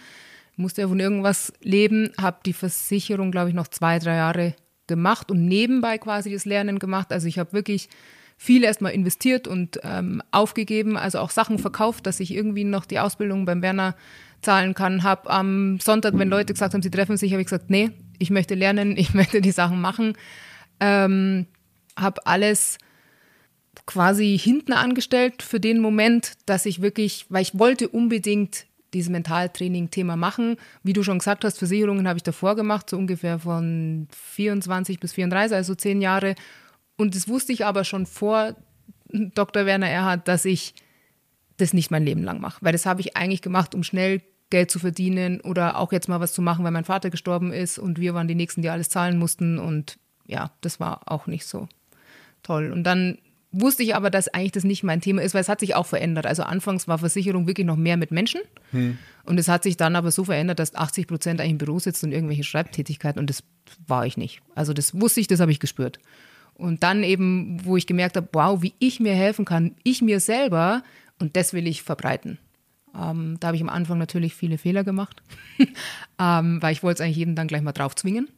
[0.56, 4.56] Musste ja von irgendwas leben, habe die Versicherung, glaube ich, noch zwei, drei Jahre
[4.88, 7.12] gemacht und nebenbei quasi das Lernen gemacht.
[7.12, 7.90] Also ich habe wirklich
[8.38, 13.00] viel erstmal investiert und ähm, aufgegeben, also auch Sachen verkauft, dass ich irgendwie noch die
[13.00, 13.96] Ausbildung beim Werner
[14.42, 15.04] zahlen kann.
[15.04, 18.30] Habe am Sonntag, wenn Leute gesagt haben, sie treffen sich, habe ich gesagt, nee, ich
[18.30, 20.14] möchte lernen, ich möchte die Sachen machen.
[20.80, 21.48] Ähm,
[21.96, 22.78] habe alles
[23.86, 30.18] quasi hinten angestellt für den Moment, dass ich wirklich, weil ich wollte unbedingt dieses Mentaltraining-Thema
[30.18, 30.58] machen.
[30.84, 35.14] Wie du schon gesagt hast, Versicherungen habe ich davor gemacht, so ungefähr von 24 bis
[35.14, 36.36] 34, also zehn Jahre.
[36.98, 38.56] Und das wusste ich aber schon vor
[39.10, 39.66] Dr.
[39.66, 40.74] Werner Erhard, dass ich
[41.58, 42.58] das nicht mein Leben lang mache.
[42.62, 46.20] Weil das habe ich eigentlich gemacht, um schnell Geld zu verdienen oder auch jetzt mal
[46.20, 48.90] was zu machen, weil mein Vater gestorben ist und wir waren die Nächsten, die alles
[48.90, 49.58] zahlen mussten.
[49.58, 51.68] Und ja, das war auch nicht so
[52.44, 52.72] toll.
[52.72, 53.18] Und dann
[53.52, 55.86] wusste ich aber, dass eigentlich das nicht mein Thema ist, weil es hat sich auch
[55.86, 56.26] verändert.
[56.26, 58.98] Also anfangs war Versicherung wirklich noch mehr mit Menschen hm.
[59.26, 62.08] und es hat sich dann aber so verändert, dass 80 Prozent eigentlich im Büro sitzen
[62.08, 63.44] und irgendwelche Schreibtätigkeiten und das
[63.88, 64.42] war ich nicht.
[64.56, 66.00] Also das wusste ich, das habe ich gespürt.
[66.54, 70.20] Und dann eben, wo ich gemerkt habe, wow, wie ich mir helfen kann, ich mir
[70.20, 70.84] selber
[71.20, 72.38] und das will ich verbreiten.
[72.94, 75.24] Ähm, da habe ich am Anfang natürlich viele Fehler gemacht,
[76.20, 78.30] ähm, weil ich wollte es eigentlich jeden dann gleich mal drauf zwingen.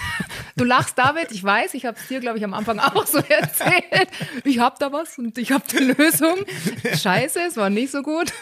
[0.56, 3.18] du lachst, David, ich weiß, ich habe es dir, glaube ich, am Anfang auch so
[3.28, 4.08] erzählt.
[4.44, 6.36] Ich habe da was und ich habe die Lösung.
[6.94, 8.32] Scheiße, es war nicht so gut,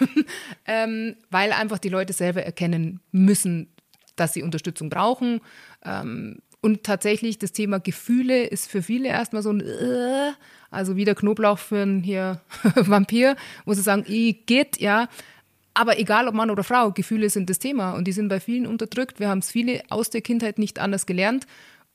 [0.66, 3.68] ähm, weil einfach die Leute selber erkennen müssen,
[4.16, 5.40] dass sie Unterstützung brauchen.
[5.85, 10.33] Ähm, und tatsächlich das Thema Gefühle ist für viele erstmal so ein, äh,
[10.70, 12.40] also wie der Knoblauch für einen hier
[12.74, 14.05] Vampir, wo sie sagen,
[14.46, 15.09] geht, ja.
[15.74, 18.66] Aber egal ob Mann oder Frau, Gefühle sind das Thema und die sind bei vielen
[18.66, 19.18] unterdrückt.
[19.18, 21.46] Wir haben es viele aus der Kindheit nicht anders gelernt.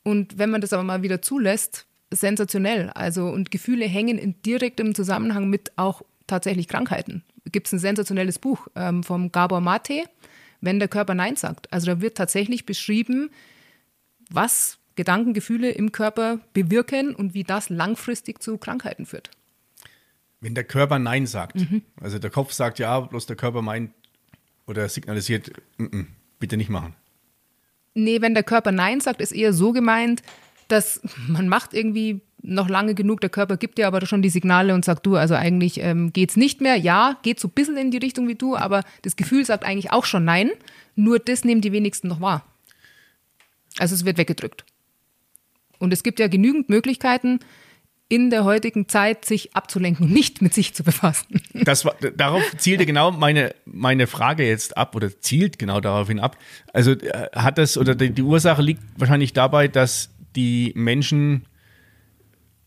[0.03, 2.89] Und wenn man das aber mal wieder zulässt, sensationell.
[2.89, 7.23] Also, und Gefühle hängen in direktem Zusammenhang mit auch tatsächlich Krankheiten.
[7.51, 10.03] Gibt es ein sensationelles Buch ähm, vom Gabor Mate,
[10.61, 11.71] wenn der Körper Nein sagt.
[11.71, 13.29] Also da wird tatsächlich beschrieben,
[14.29, 19.31] was Gedanken, Gefühle im Körper bewirken und wie das langfristig zu Krankheiten führt.
[20.41, 21.81] Wenn der Körper Nein sagt, mhm.
[21.99, 23.91] also der Kopf sagt ja, bloß der Körper meint
[24.67, 26.05] oder signalisiert, n -n,
[26.39, 26.95] bitte nicht machen.
[27.93, 30.21] Nee, wenn der Körper Nein sagt, ist eher so gemeint,
[30.69, 34.73] dass man macht irgendwie noch lange genug, der Körper gibt dir aber schon die Signale
[34.73, 36.77] und sagt, du, also eigentlich ähm, es nicht mehr.
[36.77, 39.91] Ja, geht so ein bisschen in die Richtung wie du, aber das Gefühl sagt eigentlich
[39.91, 40.51] auch schon Nein.
[40.95, 42.45] Nur das nehmen die wenigsten noch wahr.
[43.77, 44.63] Also es wird weggedrückt.
[45.79, 47.39] Und es gibt ja genügend Möglichkeiten,
[48.09, 51.41] in der heutigen Zeit sich abzulenken und nicht mit sich zu befassen.
[51.53, 56.35] Das war, darauf zielte genau meine, meine Frage jetzt ab oder zielt genau daraufhin ab.
[56.73, 61.45] Also äh, hat das oder die, die Ursache liegt wahrscheinlich dabei, dass die Menschen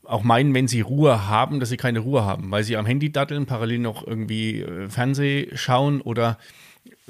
[0.04, 3.10] auch meinen, wenn sie Ruhe haben, dass sie keine Ruhe haben, weil sie am Handy
[3.10, 6.38] datteln, parallel noch irgendwie äh, Fernseh schauen oder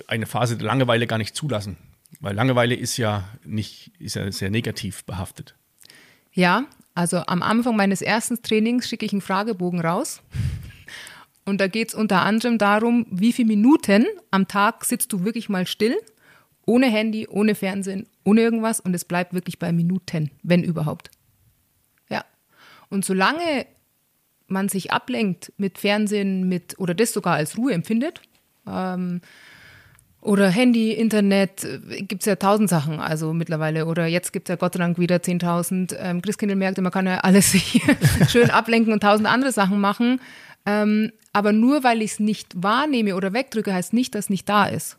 [0.06, 1.76] eine Phase der Langeweile gar nicht zulassen.
[2.20, 5.54] Weil Langeweile ist ja nicht, ist ja sehr negativ behaftet.
[6.32, 6.64] Ja,
[6.94, 10.22] also am Anfang meines ersten Trainings schicke ich einen Fragebogen raus.
[11.44, 15.48] Und da geht es unter anderem darum, wie viele Minuten am Tag sitzt du wirklich
[15.48, 15.96] mal still,
[16.66, 21.10] ohne Handy, ohne Fernsehen, ohne irgendwas und es bleibt wirklich bei Minuten, wenn überhaupt.
[22.08, 22.24] Ja.
[22.90, 23.66] Und solange
[24.46, 28.20] man sich ablenkt mit Fernsehen, mit oder das sogar als Ruhe empfindet,
[28.66, 29.20] ähm,
[30.22, 33.86] oder Handy, Internet, äh, gibt es ja tausend Sachen, also mittlerweile.
[33.86, 36.80] Oder jetzt gibt es ja Gott sei Dank wieder 10.000 ähm, Christkindlmärkte.
[36.80, 37.54] Man kann ja alles
[38.28, 40.20] schön ablenken und tausend andere Sachen machen.
[40.64, 44.48] Ähm, aber nur weil ich es nicht wahrnehme oder wegdrücke, heißt nicht, dass es nicht
[44.48, 44.96] da ist.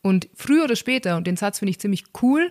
[0.00, 2.50] Und früher oder später, und den Satz finde ich ziemlich cool,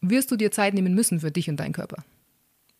[0.00, 2.04] wirst du dir Zeit nehmen müssen für dich und deinen Körper.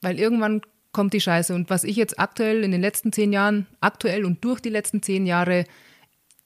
[0.03, 0.61] Weil irgendwann
[0.93, 1.55] kommt die Scheiße.
[1.55, 5.03] Und was ich jetzt aktuell in den letzten zehn Jahren, aktuell und durch die letzten
[5.03, 5.67] zehn Jahre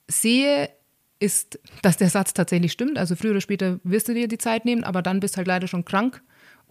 [0.06, 0.68] sehe,
[1.20, 2.98] ist, dass der Satz tatsächlich stimmt.
[2.98, 5.66] Also früher oder später wirst du dir die Zeit nehmen, aber dann bist halt leider
[5.66, 6.22] schon krank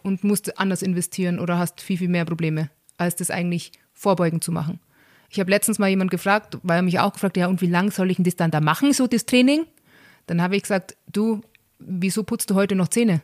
[0.04, 4.52] und musst anders investieren oder hast viel, viel mehr Probleme, als das eigentlich vorbeugend zu
[4.52, 4.80] machen.
[5.30, 7.92] Ich habe letztens mal jemand gefragt, weil er mich auch gefragt, ja, und wie lange
[7.92, 9.66] soll ich denn das dann da machen, so das Training?
[10.26, 11.42] Dann habe ich gesagt, du,
[11.80, 13.22] wieso putzt du heute noch Zähne?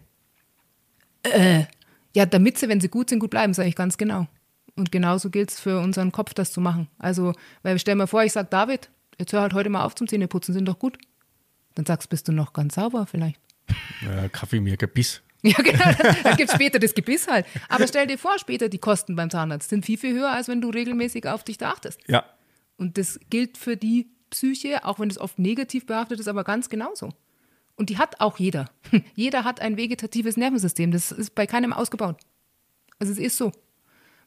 [1.23, 1.63] Äh,
[2.13, 4.27] ja, damit sie, wenn sie gut sind, gut bleiben, sage ich ganz genau.
[4.75, 6.88] Und genauso gilt es für unseren Kopf, das zu machen.
[6.97, 10.07] Also, weil stell mir vor, ich sage, David, jetzt hör halt heute mal auf zum
[10.07, 10.97] Zähneputzen, sind doch gut.
[11.75, 13.39] Dann sagst du, bist du noch ganz sauber vielleicht.
[14.01, 15.21] Ja, Kaffee mir Gebiss.
[15.45, 15.91] Ja, genau.
[16.23, 17.45] Dann gibt es später das Gebiss halt.
[17.67, 20.62] Aber stell dir vor, später die Kosten beim Zahnarzt sind viel, viel höher, als wenn
[20.62, 21.99] du regelmäßig auf dich da achtest.
[22.07, 22.23] Ja.
[22.77, 26.69] Und das gilt für die Psyche, auch wenn es oft negativ behaftet ist, aber ganz
[26.69, 27.09] genauso.
[27.75, 28.69] Und die hat auch jeder.
[29.15, 30.91] Jeder hat ein vegetatives Nervensystem.
[30.91, 32.21] Das ist bei keinem ausgebaut.
[32.99, 33.51] Also es ist so.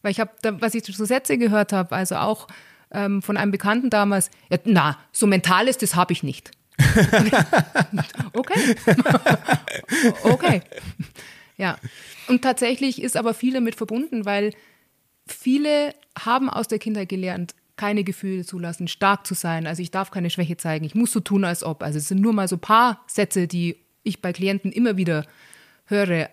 [0.03, 2.49] Weil ich habe, was ich so Sätze gehört habe, also auch
[2.91, 6.51] ähm, von einem Bekannten damals, ja, na, so mentales, das habe ich nicht.
[8.33, 8.77] okay.
[10.23, 10.63] okay.
[11.57, 11.79] Ja.
[12.29, 14.53] Und tatsächlich ist aber viel damit verbunden, weil
[15.27, 19.67] viele haben aus der Kindheit gelernt, keine Gefühle zulassen, stark zu sein.
[19.67, 21.83] Also ich darf keine Schwäche zeigen, ich muss so tun, als ob.
[21.83, 25.27] Also es sind nur mal so ein paar Sätze, die ich bei Klienten immer wieder
[25.87, 26.31] höre.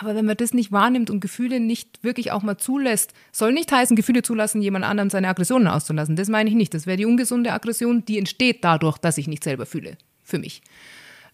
[0.00, 3.72] Aber wenn man das nicht wahrnimmt und Gefühle nicht wirklich auch mal zulässt, soll nicht
[3.72, 6.14] heißen, Gefühle zulassen, jemand anderem seine Aggressionen auszulassen.
[6.14, 6.72] Das meine ich nicht.
[6.72, 9.98] Das wäre die ungesunde Aggression, die entsteht dadurch, dass ich nicht selber fühle.
[10.22, 10.62] Für mich.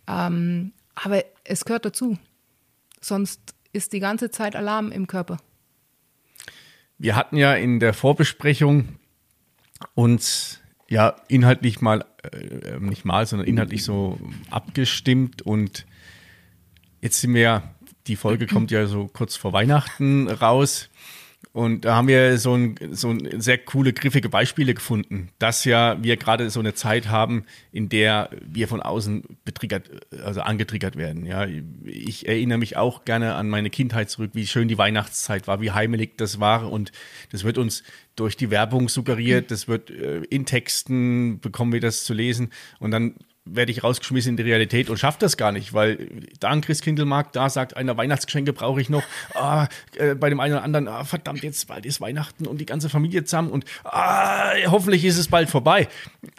[0.08, 2.16] Ähm, aber es gehört dazu.
[3.02, 5.36] Sonst ist die ganze Zeit Alarm im Körper.
[6.96, 8.88] Wir hatten ja in der Vorbesprechung
[9.94, 14.18] uns ja inhaltlich mal, äh, nicht mal, sondern inhaltlich so
[14.50, 15.84] abgestimmt und
[17.02, 17.73] jetzt sind wir,
[18.06, 20.88] die Folge kommt ja so kurz vor Weihnachten raus.
[21.52, 26.02] Und da haben wir so ein, so ein sehr coole, griffige Beispiele gefunden, dass ja
[26.02, 29.88] wir gerade so eine Zeit haben, in der wir von außen betriggert,
[30.24, 31.26] also angetriggert werden.
[31.26, 31.46] Ja,
[31.84, 35.70] ich erinnere mich auch gerne an meine Kindheit zurück, wie schön die Weihnachtszeit war, wie
[35.70, 36.72] heimelig das war.
[36.72, 36.90] Und
[37.30, 37.84] das wird uns
[38.16, 42.50] durch die Werbung suggeriert, das wird äh, in Texten bekommen wir das zu lesen.
[42.80, 43.14] Und dann
[43.44, 46.08] werde ich rausgeschmissen in die Realität und schaffe das gar nicht, weil
[46.40, 49.02] da ein Christkindlmarkt, da sagt einer, Weihnachtsgeschenke brauche ich noch.
[49.34, 52.66] Ah, äh, bei dem einen oder anderen, ah, verdammt, jetzt bald ist Weihnachten und die
[52.66, 55.88] ganze Familie zusammen und ah, hoffentlich ist es bald vorbei.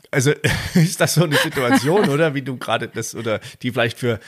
[0.09, 0.31] Also
[0.73, 2.33] ist das so eine Situation, oder?
[2.33, 4.19] Wie du gerade das, oder die vielleicht für,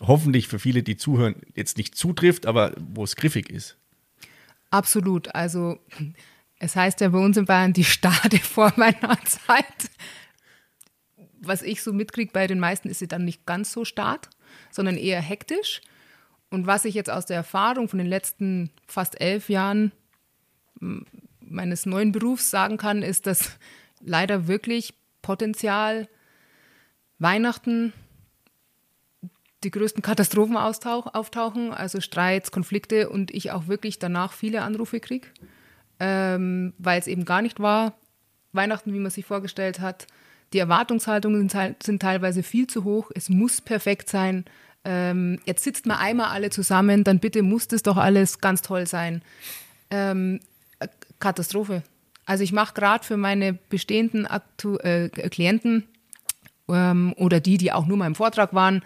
[0.00, 3.76] hoffentlich für viele, die zuhören, jetzt nicht zutrifft, aber wo es griffig ist.
[4.70, 5.34] Absolut.
[5.34, 5.78] Also
[6.58, 9.90] es heißt ja bei uns in Bayern die Stade vor meiner Zeit
[11.46, 14.28] was ich so mitkriege bei den meisten, ist sie dann nicht ganz so stark,
[14.70, 15.80] sondern eher hektisch.
[16.50, 19.92] Und was ich jetzt aus der Erfahrung von den letzten fast elf Jahren
[21.40, 23.58] meines neuen Berufs sagen kann, ist, dass
[24.00, 26.08] leider wirklich Potenzial
[27.18, 27.92] Weihnachten
[29.62, 35.28] die größten Katastrophen auftauchen, also Streits, Konflikte und ich auch wirklich danach viele Anrufe kriege,
[36.00, 37.94] ähm, weil es eben gar nicht war,
[38.52, 40.06] Weihnachten, wie man sich vorgestellt hat,
[40.54, 41.50] die Erwartungshaltungen
[41.82, 43.10] sind, teilweise viel zu hoch.
[43.14, 44.44] Es muss perfekt sein.
[44.84, 48.86] Ähm, jetzt sitzt man einmal alle zusammen, dann bitte muss das doch alles ganz toll
[48.86, 49.22] sein.
[49.90, 50.40] Ähm,
[51.18, 51.82] Katastrophe.
[52.26, 55.84] Also ich mache gerade für meine bestehenden Aktu äh, Klienten
[56.68, 58.82] ähm, oder die, die auch nur mal im Vortrag waren,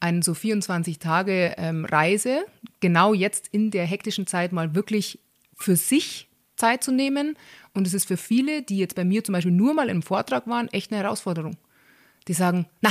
[0.00, 2.44] eine so 24 Tage ähm, Reise,
[2.80, 5.18] genau jetzt in der hektischen Zeit mal wirklich
[5.54, 6.29] für sich
[6.60, 7.36] Zeit zu nehmen
[7.74, 10.46] und es ist für viele, die jetzt bei mir zum Beispiel nur mal im Vortrag
[10.46, 11.56] waren, echt eine Herausforderung.
[12.28, 12.90] Die sagen, na,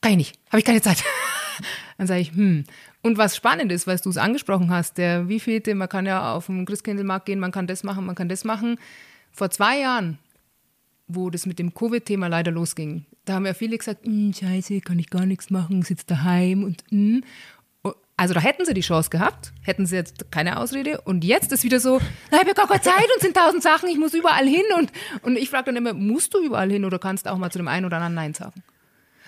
[0.00, 1.02] kann ich nicht, habe ich keine Zeit.
[1.98, 2.64] Dann sage ich, hm.
[3.02, 6.46] Und was spannend ist, weil du es angesprochen hast, der wievielte, man kann ja auf
[6.46, 8.78] den Christkindlmarkt gehen, man kann das machen, man kann das machen.
[9.32, 10.18] Vor zwei Jahren,
[11.08, 14.98] wo das mit dem Covid-Thema leider losging, da haben ja viele gesagt, hm, scheiße, kann
[14.98, 17.24] ich gar nichts machen, sitze daheim und hm.
[18.18, 21.00] Also da hätten sie die Chance gehabt, hätten sie jetzt keine Ausrede.
[21.02, 22.00] Und jetzt ist wieder so,
[22.30, 24.64] ich habe ja gar keine Zeit und sind tausend Sachen, ich muss überall hin.
[24.76, 24.90] Und,
[25.22, 27.68] und ich frage dann immer, musst du überall hin oder kannst auch mal zu dem
[27.68, 28.64] einen oder anderen Nein sagen?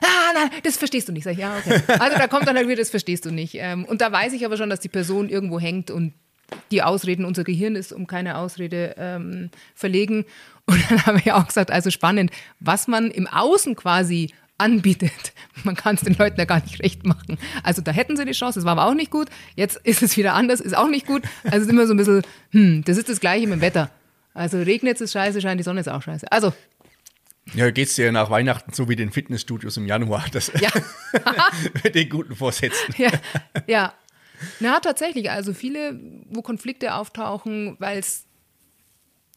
[0.02, 1.22] Ah, nein, das verstehst du nicht.
[1.22, 1.80] Sag ich, ja, okay.
[2.00, 3.54] Also da kommt dann halt wieder, das verstehst du nicht.
[3.54, 6.14] Ähm, und da weiß ich aber schon, dass die Person irgendwo hängt und
[6.72, 10.24] die Ausreden, unser Gehirn ist um keine Ausrede ähm, verlegen.
[10.66, 15.32] Und dann habe ich auch gesagt, also spannend, was man im Außen quasi anbietet.
[15.64, 17.38] Man kann es den Leuten ja gar nicht recht machen.
[17.62, 19.28] Also da hätten sie die Chance, das war aber auch nicht gut.
[19.56, 21.22] Jetzt ist es wieder anders, ist auch nicht gut.
[21.44, 23.90] Also es ist immer so ein bisschen, hm, das ist das Gleiche mit dem Wetter.
[24.32, 26.30] Also regnet es scheiße, scheint die Sonne ist auch scheiße.
[26.30, 26.52] Also.
[27.54, 30.70] Ja, geht es dir nach Weihnachten so wie den Fitnessstudios im Januar, das ja.
[31.82, 32.94] mit den guten Vorsätzen.
[32.96, 33.10] Ja,
[33.66, 33.92] ja.
[34.60, 35.30] Na, tatsächlich.
[35.30, 35.98] Also viele,
[36.30, 38.26] wo Konflikte auftauchen, weil es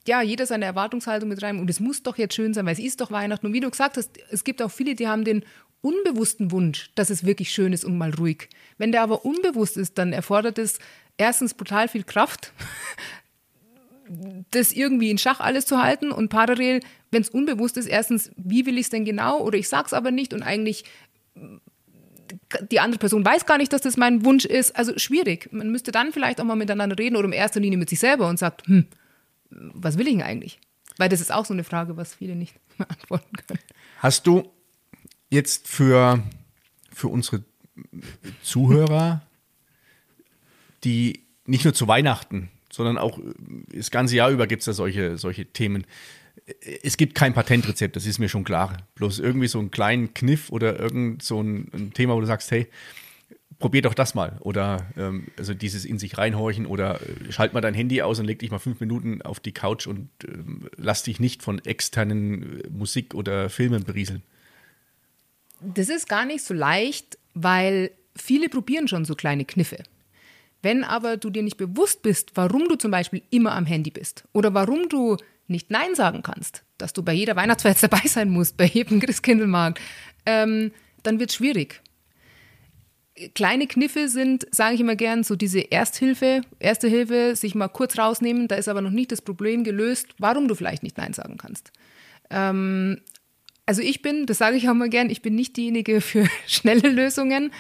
[0.08, 2.80] ja, jeder seine Erwartungshaltung mit rein und es muss doch jetzt schön sein, weil es
[2.80, 3.48] ist doch Weihnachten.
[3.48, 5.44] Und wie du gesagt hast, es gibt auch viele, die haben den
[5.82, 8.50] unbewussten Wunsch, dass es wirklich schön ist und mal ruhig.
[8.78, 10.80] Wenn der aber unbewusst ist, dann erfordert es
[11.18, 12.54] erstens brutal viel Kraft,
[14.52, 18.66] das irgendwie in Schach alles zu halten und parallel, wenn es unbewusst ist, erstens, wie
[18.66, 20.86] will ich es denn genau oder ich sag's aber nicht und eigentlich
[22.72, 24.76] die andere Person weiß gar nicht, dass das mein Wunsch ist.
[24.76, 25.50] Also schwierig.
[25.52, 28.28] Man müsste dann vielleicht auch mal miteinander reden oder in erster Linie mit sich selber
[28.28, 28.88] und sagt, hm,
[29.74, 30.60] was will ich denn eigentlich?
[30.98, 33.60] Weil das ist auch so eine Frage, was viele nicht beantworten können.
[34.00, 34.52] Hast du
[35.30, 36.24] jetzt für,
[36.92, 37.44] für unsere
[38.44, 39.22] Zuhörer,
[40.84, 43.20] die nicht nur zu Weihnachten, sondern auch
[43.74, 45.86] das ganze Jahr über gibt es ja solche, solche Themen.
[46.82, 48.78] Es gibt kein Patentrezept, das ist mir schon klar.
[48.96, 52.52] Bloß irgendwie so einen kleinen Kniff oder irgend so ein, ein Thema, wo du sagst,
[52.52, 52.68] hey,
[53.64, 54.36] probier doch das mal.
[54.42, 58.26] Oder ähm, also dieses in sich reinhorchen oder äh, schalt mal dein Handy aus und
[58.26, 62.60] leg dich mal fünf Minuten auf die Couch und ähm, lass dich nicht von externen
[62.60, 64.22] äh, Musik oder Filmen berieseln.
[65.62, 69.82] Das ist gar nicht so leicht, weil viele probieren schon so kleine Kniffe.
[70.62, 74.26] Wenn aber du dir nicht bewusst bist, warum du zum Beispiel immer am Handy bist
[74.34, 75.16] oder warum du
[75.48, 79.80] nicht Nein sagen kannst, dass du bei jeder Weihnachtsfeier dabei sein musst, bei jedem Christkindlmarkt,
[80.26, 80.74] ähm,
[81.04, 81.82] dann wird es schwierig
[83.36, 87.98] kleine Kniffe sind, sage ich immer gern, so diese Ersthilfe, erste Hilfe, sich mal kurz
[87.98, 91.38] rausnehmen, da ist aber noch nicht das Problem gelöst, warum du vielleicht nicht Nein sagen
[91.38, 91.72] kannst.
[92.30, 93.02] Ähm,
[93.66, 96.90] also ich bin, das sage ich auch mal gern, ich bin nicht diejenige für schnelle
[96.90, 97.52] Lösungen,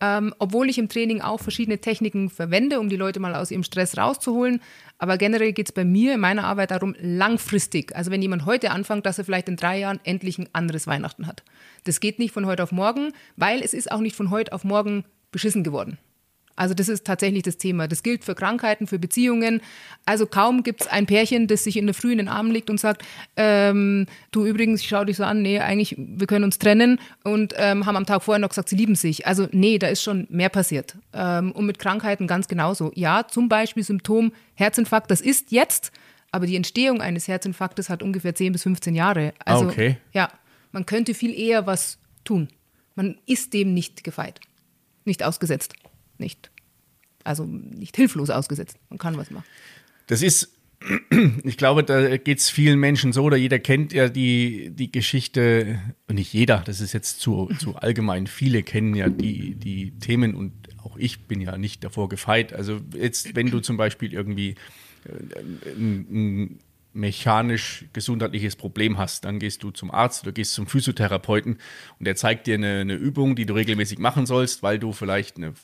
[0.00, 3.64] ähm, obwohl ich im Training auch verschiedene Techniken verwende, um die Leute mal aus ihrem
[3.64, 4.62] Stress rauszuholen.
[4.96, 7.94] Aber generell geht es bei mir in meiner Arbeit darum, langfristig.
[7.94, 11.26] Also wenn jemand heute anfängt, dass er vielleicht in drei Jahren endlich ein anderes Weihnachten
[11.26, 11.42] hat.
[11.84, 14.64] Das geht nicht von heute auf morgen, weil es ist auch nicht von heute auf
[14.64, 15.98] morgen beschissen geworden.
[16.60, 17.88] Also das ist tatsächlich das Thema.
[17.88, 19.62] Das gilt für Krankheiten, für Beziehungen.
[20.04, 22.68] Also kaum gibt es ein Pärchen, das sich in der Früh in den Arm legt
[22.68, 23.02] und sagt,
[23.38, 27.54] ähm, du übrigens, ich schau dich so an, nee, eigentlich, wir können uns trennen und
[27.56, 29.26] ähm, haben am Tag vorher noch gesagt, sie lieben sich.
[29.26, 30.96] Also nee, da ist schon mehr passiert.
[31.14, 32.92] Ähm, und mit Krankheiten ganz genauso.
[32.94, 35.92] Ja, zum Beispiel Symptom Herzinfarkt, das ist jetzt,
[36.30, 39.32] aber die Entstehung eines Herzinfarktes hat ungefähr 10 bis 15 Jahre.
[39.46, 39.96] Also okay.
[40.12, 40.28] ja,
[40.72, 42.48] man könnte viel eher was tun.
[42.94, 44.40] Man ist dem nicht gefeit,
[45.04, 45.74] nicht ausgesetzt
[46.20, 46.50] nicht,
[47.24, 48.78] also nicht hilflos ausgesetzt.
[48.90, 49.46] Man kann was machen.
[50.06, 50.54] Das ist,
[51.42, 55.80] ich glaube, da geht es vielen Menschen so, oder jeder kennt ja die, die Geschichte,
[56.08, 60.52] nicht jeder, das ist jetzt zu, zu allgemein, viele kennen ja die, die Themen und
[60.84, 62.52] auch ich bin ja nicht davor gefeit.
[62.52, 64.54] Also jetzt, wenn du zum Beispiel irgendwie
[65.04, 66.58] äh, ein,
[66.92, 71.58] mechanisch gesundheitliches Problem hast, dann gehst du zum Arzt oder gehst zum Physiotherapeuten
[71.98, 75.36] und der zeigt dir eine, eine Übung, die du regelmäßig machen sollst, weil du vielleicht
[75.36, 75.54] eine,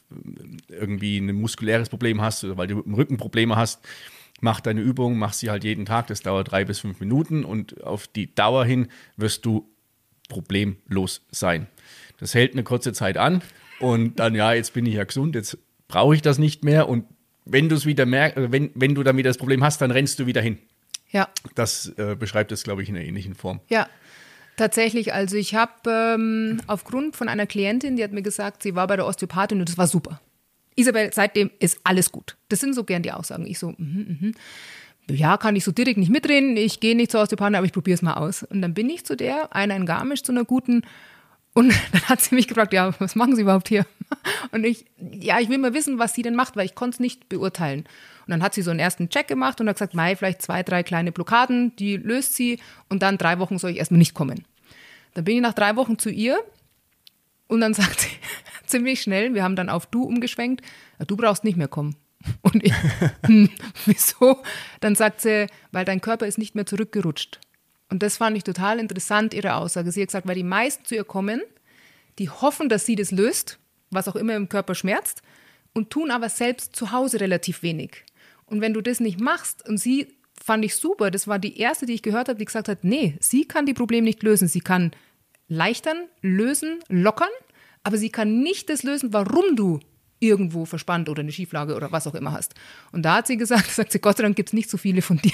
[0.68, 3.84] irgendwie ein muskuläres Problem hast oder weil du mit dem Rücken Probleme hast.
[4.40, 7.82] Mach deine Übung, mach sie halt jeden Tag, das dauert drei bis fünf Minuten und
[7.82, 9.68] auf die Dauer hin wirst du
[10.28, 11.66] problemlos sein.
[12.18, 13.42] Das hält eine kurze Zeit an
[13.80, 15.58] und dann, ja, jetzt bin ich ja gesund, jetzt
[15.88, 17.04] brauche ich das nicht mehr und
[17.46, 20.18] wenn du es wieder merkst, wenn, wenn du dann wieder das Problem hast, dann rennst
[20.18, 20.58] du wieder hin.
[21.16, 21.28] Ja.
[21.54, 23.60] Das äh, beschreibt es, glaube ich, in einer ähnlichen Form.
[23.68, 23.88] Ja.
[24.58, 28.86] Tatsächlich, also ich habe ähm, aufgrund von einer Klientin, die hat mir gesagt, sie war
[28.86, 30.20] bei der Osteopathin und das war super.
[30.76, 32.36] Isabel, seitdem ist alles gut.
[32.50, 33.46] Das sind so gern die Aussagen.
[33.46, 34.34] Ich so, mhm, mhm.
[35.08, 36.56] Ja, kann ich so direkt nicht mitreden.
[36.56, 38.42] Ich gehe nicht zur Osteopathin, aber ich probiere es mal aus.
[38.42, 40.82] Und dann bin ich zu der, einer in Garmisch, zu einer guten.
[41.54, 43.86] Und dann hat sie mich gefragt, ja, was machen Sie überhaupt hier?
[44.52, 47.00] Und ich, ja, ich will mal wissen, was sie denn macht, weil ich konnte es
[47.00, 47.86] nicht beurteilen.
[48.26, 50.64] Und dann hat sie so einen ersten Check gemacht und hat gesagt, Mai, vielleicht zwei,
[50.64, 52.58] drei kleine Blockaden, die löst sie
[52.88, 54.44] und dann drei Wochen soll ich erstmal nicht kommen.
[55.14, 56.38] Dann bin ich nach drei Wochen zu ihr
[57.46, 58.10] und dann sagt sie
[58.66, 60.64] ziemlich schnell, wir haben dann auf du umgeschwenkt,
[61.06, 61.94] du brauchst nicht mehr kommen.
[62.42, 62.72] Und ich,
[63.24, 63.50] hm,
[63.84, 64.42] wieso?
[64.80, 67.38] Dann sagt sie, weil dein Körper ist nicht mehr zurückgerutscht.
[67.88, 69.92] Und das fand ich total interessant, ihre Aussage.
[69.92, 71.40] Sie hat gesagt, weil die meisten zu ihr kommen,
[72.18, 73.60] die hoffen, dass sie das löst,
[73.90, 75.22] was auch immer im Körper schmerzt,
[75.72, 78.04] und tun aber selbst zu Hause relativ wenig.
[78.46, 81.86] Und wenn du das nicht machst, und sie fand ich super, das war die erste,
[81.86, 84.48] die ich gehört habe, die gesagt hat, nee, sie kann die Probleme nicht lösen.
[84.48, 84.92] Sie kann
[85.48, 87.28] leichtern, lösen, lockern,
[87.82, 89.80] aber sie kann nicht das lösen, warum du
[90.18, 92.54] irgendwo verspannt oder eine Schieflage oder was auch immer hast.
[92.92, 95.02] Und da hat sie gesagt, sagt sie, Gott sei Dank gibt es nicht so viele
[95.02, 95.32] von dir,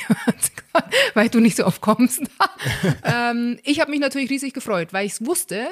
[1.14, 2.22] weil du nicht so oft kommst.
[3.04, 5.66] ähm, ich habe mich natürlich riesig gefreut, weil ich es wusste,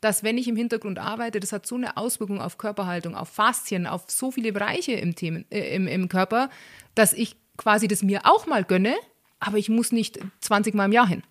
[0.00, 3.86] dass wenn ich im Hintergrund arbeite, das hat so eine Auswirkung auf Körperhaltung, auf Faszien,
[3.86, 6.48] auf so viele Bereiche im, Themen, äh, im, im Körper,
[6.94, 8.94] dass ich quasi das mir auch mal gönne,
[9.38, 11.22] aber ich muss nicht 20 Mal im Jahr hin.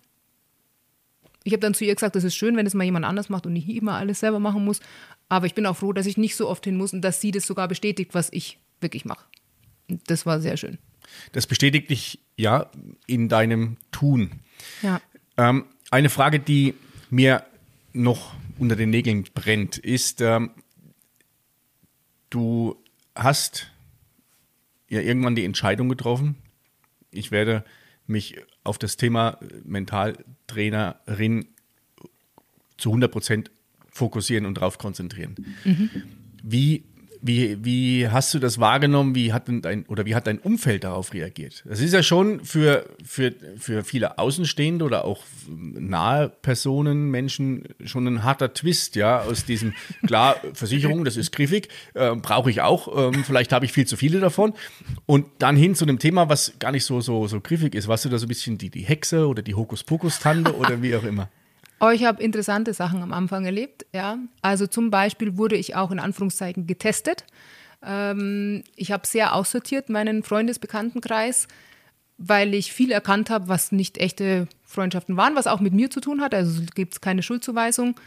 [1.42, 3.46] Ich habe dann zu ihr gesagt, das ist schön, wenn es mal jemand anders macht
[3.46, 4.80] und nicht immer alles selber machen muss.
[5.28, 7.30] Aber ich bin auch froh, dass ich nicht so oft hin muss und dass sie
[7.30, 9.24] das sogar bestätigt, was ich wirklich mache.
[10.06, 10.78] Das war sehr schön.
[11.32, 12.70] Das bestätigt dich ja
[13.06, 14.32] in deinem Tun.
[14.82, 15.00] Ja.
[15.36, 16.74] Ähm, eine Frage, die
[17.10, 17.44] mir
[17.92, 20.50] noch unter den Nägeln brennt, ist, ähm,
[22.28, 22.76] du
[23.14, 23.68] hast
[24.90, 26.36] ja irgendwann die Entscheidung getroffen,
[27.10, 27.64] ich werde
[28.06, 31.46] mich auf das Thema Mentaltrainerin
[32.76, 33.50] zu 100 Prozent
[33.88, 35.36] fokussieren und darauf konzentrieren.
[35.64, 35.90] Mhm.
[36.42, 36.84] Wie
[37.22, 39.14] wie, wie hast du das wahrgenommen?
[39.14, 41.62] Wie hat denn dein oder wie hat dein Umfeld darauf reagiert?
[41.66, 48.06] Das ist ja schon für, für, für viele Außenstehende oder auch nahe Personen, Menschen schon
[48.06, 49.74] ein harter Twist, ja, aus diesem,
[50.06, 53.96] klar, Versicherung, das ist griffig, äh, brauche ich auch, ähm, vielleicht habe ich viel zu
[53.96, 54.54] viele davon.
[55.06, 57.88] Und dann hin zu einem Thema, was gar nicht so, so, so griffig ist.
[57.88, 61.04] Warst du da so ein bisschen die, die Hexe oder die Hokuspokus-Tante oder wie auch
[61.04, 61.28] immer?
[61.80, 64.18] Oh, ich habe interessante Sachen am Anfang erlebt, ja.
[64.42, 67.24] Also zum Beispiel wurde ich auch in Anführungszeichen getestet.
[67.82, 71.48] Ähm, ich habe sehr aussortiert meinen Freundesbekanntenkreis,
[72.18, 76.00] weil ich viel erkannt habe, was nicht echte Freundschaften waren, was auch mit mir zu
[76.00, 76.34] tun hat.
[76.34, 77.98] Also gibt es keine Schuldzuweisung.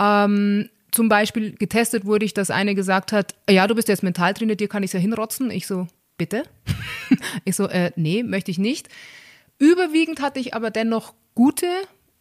[0.00, 4.54] Ähm, zum Beispiel getestet wurde ich, dass eine gesagt hat, ja, du bist jetzt Mentaltrainer,
[4.54, 5.50] dir kann ich ja hinrotzen.
[5.50, 5.86] Ich so,
[6.16, 6.44] bitte?
[7.44, 8.88] ich so, äh, nee, möchte ich nicht.
[9.58, 11.66] Überwiegend hatte ich aber dennoch gute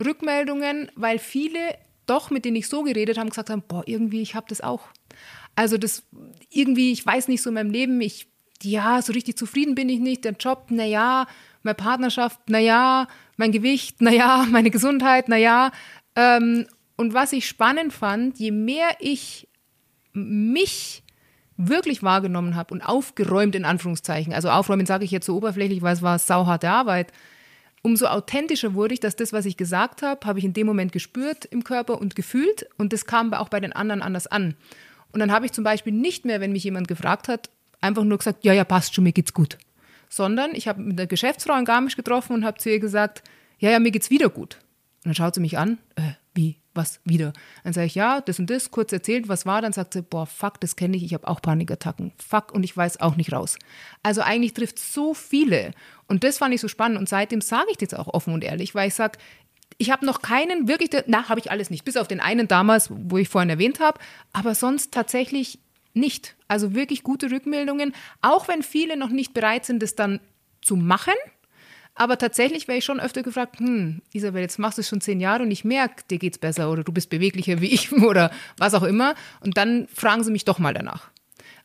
[0.02, 1.60] Rückmeldungen, weil viele
[2.06, 4.82] doch, mit denen ich so geredet habe, gesagt haben, boah, irgendwie, ich habe das auch.
[5.56, 6.04] Also das
[6.50, 8.28] irgendwie, ich weiß nicht so in meinem Leben, ich,
[8.64, 10.26] ja, so richtig zufrieden bin ich nicht.
[10.26, 11.28] Der Job, na ja,
[11.64, 15.72] meine Partnerschaft, na ja, mein Gewicht, na ja, meine Gesundheit, na ja.
[16.16, 19.48] Ähm, und was ich spannend fand, je mehr ich
[20.14, 21.04] mich
[21.58, 25.94] wirklich wahrgenommen habe und aufgeräumt in Anführungszeichen, also aufräumen sage ich jetzt so oberflächlich, weil
[25.94, 27.12] es war sauharte Arbeit,
[27.82, 30.92] umso authentischer wurde ich, dass das, was ich gesagt habe, habe ich in dem Moment
[30.92, 34.56] gespürt im Körper und gefühlt und das kam auch bei den anderen anders an.
[35.12, 37.50] Und dann habe ich zum Beispiel nicht mehr, wenn mich jemand gefragt hat,
[37.82, 39.58] einfach nur gesagt, ja, ja, passt schon, mir geht's gut.
[40.10, 43.24] Sondern ich habe mit der Geschäftsfrau in Garmisch getroffen und habe zu ihr gesagt,
[43.60, 44.58] ja, ja, mir geht's wieder gut.
[45.04, 46.02] Und dann schaut sie mich an, äh,
[46.34, 47.34] wie, was, wieder?
[47.64, 50.26] Dann sage ich, ja, das und das, kurz erzählt, was war, dann sagt sie, boah,
[50.26, 52.12] fuck, das kenne ich, ich habe auch Panikattacken.
[52.18, 53.58] Fuck, und ich weiß auch nicht raus.
[54.04, 55.72] Also eigentlich trifft so viele.
[56.08, 56.98] Und das fand ich so spannend.
[56.98, 59.18] Und seitdem sage ich das auch offen und ehrlich, weil ich sage,
[59.78, 62.90] ich habe noch keinen wirklich, na, habe ich alles nicht, bis auf den einen damals,
[62.92, 64.00] wo ich vorhin erwähnt habe,
[64.32, 65.60] aber sonst tatsächlich
[65.94, 66.36] nicht.
[66.48, 70.20] Also wirklich gute Rückmeldungen, auch wenn viele noch nicht bereit sind, das dann
[70.62, 71.14] zu machen.
[71.94, 75.20] Aber tatsächlich wäre ich schon öfter gefragt, hm, Isabel, jetzt machst du es schon zehn
[75.20, 78.74] Jahre und ich merke, dir geht's besser oder du bist beweglicher wie ich oder was
[78.74, 79.16] auch immer.
[79.42, 81.12] Und dann fragen sie mich doch mal danach.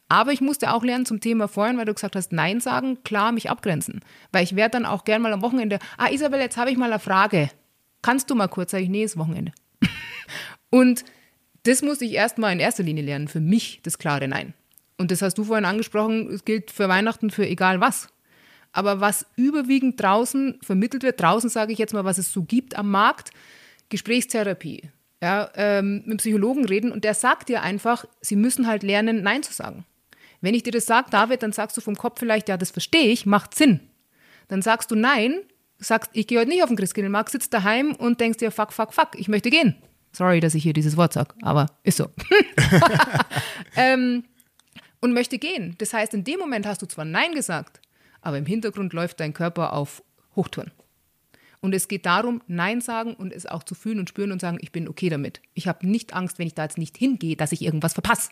[0.08, 3.32] Aber ich musste auch lernen zum Thema vorhin, weil du gesagt hast, Nein sagen, klar
[3.32, 4.00] mich abgrenzen.
[4.30, 6.92] Weil ich werde dann auch gern mal am Wochenende, ah Isabel, jetzt habe ich mal
[6.92, 7.50] eine Frage
[8.06, 8.70] kannst du mal kurz?
[8.70, 9.52] Sag ich, nee, ist Wochenende.
[10.70, 11.04] und
[11.64, 14.54] das musste ich erstmal in erster Linie lernen, für mich das klare Nein.
[14.96, 18.08] Und das hast du vorhin angesprochen, es gilt für Weihnachten für egal was.
[18.76, 22.76] Aber was überwiegend draußen vermittelt wird, draußen sage ich jetzt mal, was es so gibt
[22.76, 23.30] am Markt,
[23.88, 24.90] Gesprächstherapie.
[25.22, 29.22] Ja, ähm, mit einem Psychologen reden und der sagt dir einfach, sie müssen halt lernen,
[29.22, 29.86] Nein zu sagen.
[30.42, 33.06] Wenn ich dir das sage, David, dann sagst du vom Kopf vielleicht, ja, das verstehe
[33.06, 33.80] ich, macht Sinn.
[34.48, 35.40] Dann sagst du Nein
[35.78, 38.92] sagst, ich gehe heute nicht auf den Christkindlmarkt, sitzt daheim und denkst dir, fuck, fuck,
[38.92, 39.74] fuck, ich möchte gehen.
[40.12, 42.10] Sorry, dass ich hier dieses Wort sage, aber ist so.
[43.76, 44.24] ähm,
[45.00, 45.76] und möchte gehen.
[45.78, 47.80] Das heißt, in dem Moment hast du zwar Nein gesagt,
[48.26, 50.02] aber im Hintergrund läuft dein Körper auf
[50.34, 50.72] Hochtouren.
[51.60, 54.58] Und es geht darum, Nein sagen und es auch zu fühlen und spüren und sagen,
[54.60, 55.40] ich bin okay damit.
[55.54, 58.30] Ich habe nicht Angst, wenn ich da jetzt nicht hingehe, dass ich irgendwas verpasse.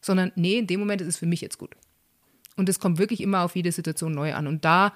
[0.00, 1.74] Sondern, nee, in dem Moment ist es für mich jetzt gut.
[2.56, 4.46] Und es kommt wirklich immer auf jede Situation neu an.
[4.46, 4.94] Und da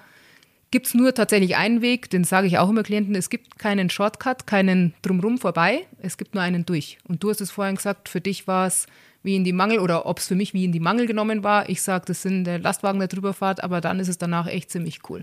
[0.71, 3.91] gibt es nur tatsächlich einen Weg, den sage ich auch immer Klienten, es gibt keinen
[3.91, 6.97] Shortcut, keinen drumrum vorbei, es gibt nur einen durch.
[7.07, 8.87] Und du hast es vorhin gesagt, für dich war es
[9.27, 11.69] wie in die Mangel oder ob es für mich wie in die Mangel genommen war.
[11.69, 14.71] Ich sage, das sind der Lastwagen, der drüber fährt, aber dann ist es danach echt
[14.71, 15.21] ziemlich cool.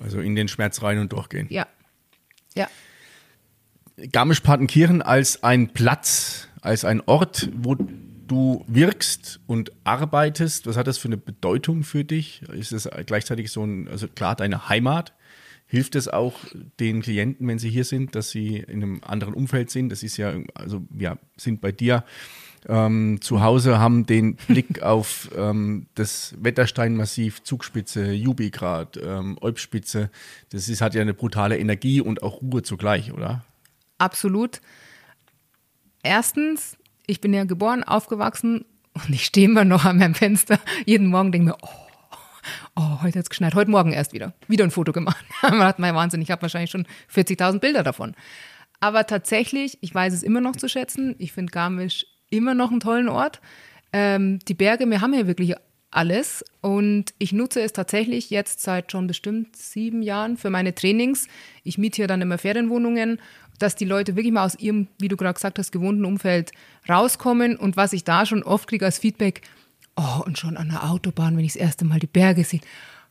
[0.00, 1.46] Also in den Schmerz rein und durchgehen.
[1.48, 1.66] Ja.
[2.54, 2.68] Ja.
[4.12, 7.76] Garmisch-Partenkirchen als ein Platz, als ein Ort, wo
[8.26, 12.42] du wirkst und arbeitest, was hat das für eine Bedeutung für dich?
[12.52, 15.14] Ist es gleichzeitig so ein, also klar, deine Heimat?
[15.66, 16.34] Hilft es auch
[16.78, 19.90] den Klienten, wenn sie hier sind, dass sie in einem anderen Umfeld sind?
[19.90, 22.04] Das ist ja, also wir sind bei dir
[22.68, 30.10] ähm, zu Hause, haben den Blick auf ähm, das Wettersteinmassiv, Zugspitze, Jubigrad, ähm, Olbspitze.
[30.50, 33.44] Das ist, hat ja eine brutale Energie und auch Ruhe zugleich, oder?
[33.98, 34.60] Absolut.
[36.02, 41.08] Erstens, ich bin ja geboren, aufgewachsen und ich stehe immer noch an meinem Fenster jeden
[41.08, 41.68] Morgen denke mir, oh,
[42.76, 44.34] oh, heute hat es geschneit, heute Morgen erst wieder.
[44.48, 45.24] Wieder ein Foto gemacht.
[45.42, 48.14] Man hat mein Wahnsinn, ich habe wahrscheinlich schon 40.000 Bilder davon.
[48.80, 51.14] Aber tatsächlich, ich weiß es immer noch zu schätzen.
[51.18, 53.40] Ich finde Garmisch immer noch einen tollen Ort.
[53.92, 55.54] Ähm, die Berge, wir haben ja wirklich
[55.90, 61.28] alles und ich nutze es tatsächlich jetzt seit schon bestimmt sieben Jahren für meine Trainings.
[61.62, 63.20] Ich miete hier dann immer Ferienwohnungen
[63.58, 66.52] dass die Leute wirklich mal aus ihrem, wie du gerade gesagt hast, gewohnten Umfeld
[66.88, 67.56] rauskommen.
[67.56, 69.42] Und was ich da schon oft kriege als Feedback,
[69.96, 72.60] oh, und schon an der Autobahn, wenn ich das erste Mal die Berge sehe,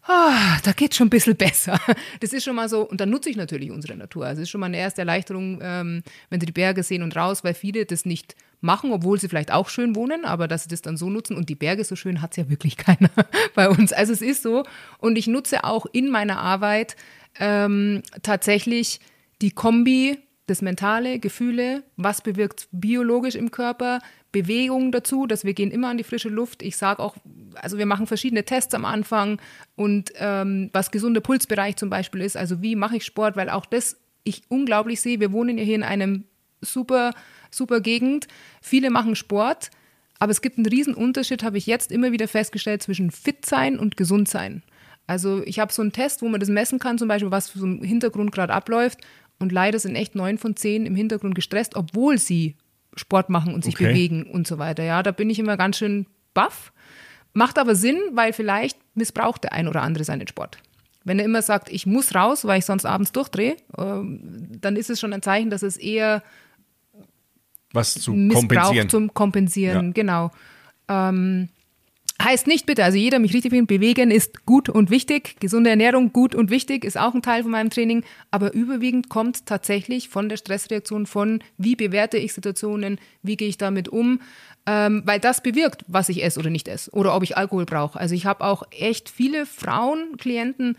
[0.04, 1.80] ah, da geht schon ein bisschen besser.
[2.20, 4.26] Das ist schon mal so, und dann nutze ich natürlich unsere Natur.
[4.26, 7.16] Also es ist schon mal eine erste Erleichterung, ähm, wenn sie die Berge sehen und
[7.16, 10.70] raus, weil viele das nicht machen, obwohl sie vielleicht auch schön wohnen, aber dass sie
[10.70, 13.09] das dann so nutzen und die Berge so schön hat es ja wirklich keiner
[13.55, 13.93] bei uns.
[13.93, 14.64] Also es ist so.
[14.97, 16.95] Und ich nutze auch in meiner Arbeit
[17.39, 18.99] ähm, tatsächlich
[19.41, 23.99] die Kombi das Mentale, Gefühle, was bewirkt biologisch im Körper,
[24.34, 26.64] Bewegung dazu, dass wir gehen immer an die frische Luft.
[26.64, 27.16] Ich sage auch,
[27.55, 29.39] also wir machen verschiedene Tests am Anfang
[29.76, 33.66] und ähm, was gesunder Pulsbereich zum Beispiel ist, also wie mache ich Sport, weil auch
[33.66, 35.20] das ich unglaublich sehe.
[35.20, 36.26] Wir wohnen ja hier in einem
[36.61, 37.11] super,
[37.54, 38.28] super Gegend.
[38.62, 39.72] Viele machen Sport,
[40.20, 43.78] aber es gibt einen riesen Unterschied, habe ich jetzt immer wieder festgestellt, zwischen fit sein
[43.78, 44.64] und gesund sein.
[45.08, 47.66] Also ich habe so einen Test, wo man das messen kann, zum Beispiel, was so
[47.66, 48.99] im Hintergrund gerade abläuft.
[49.39, 52.56] Und leider sind echt neun von zehn im Hintergrund gestresst, obwohl sie
[52.95, 53.88] Sport machen und sich okay.
[53.88, 54.84] bewegen und so weiter.
[54.84, 56.72] Ja, da bin ich immer ganz schön baff.
[57.34, 60.60] Macht aber Sinn, weil vielleicht missbraucht der ein oder andere seinen Sport.
[61.04, 64.89] Wenn er immer sagt, ich muss raus, weil ich sonst abends durchdrehe, ähm, dann ist
[64.89, 66.24] es schon ein Zeichen, dass es eher
[67.74, 68.90] was zu kompensieren.
[68.90, 69.92] zum Kompensieren, ja.
[69.94, 70.32] genau.
[70.88, 71.50] Ähm,
[72.22, 76.14] heißt nicht bitte, also jeder mich richtig findet, bewegen ist gut und wichtig, gesunde Ernährung
[76.14, 80.30] gut und wichtig, ist auch ein Teil von meinem Training, aber überwiegend kommt tatsächlich von
[80.30, 84.22] der Stressreaktion, von wie bewerte ich Situationen, wie gehe ich damit um,
[84.66, 88.00] ähm, weil das bewirkt, was ich esse oder nicht esse oder ob ich Alkohol brauche.
[88.00, 90.78] Also ich habe auch echt viele Frauen, Klienten,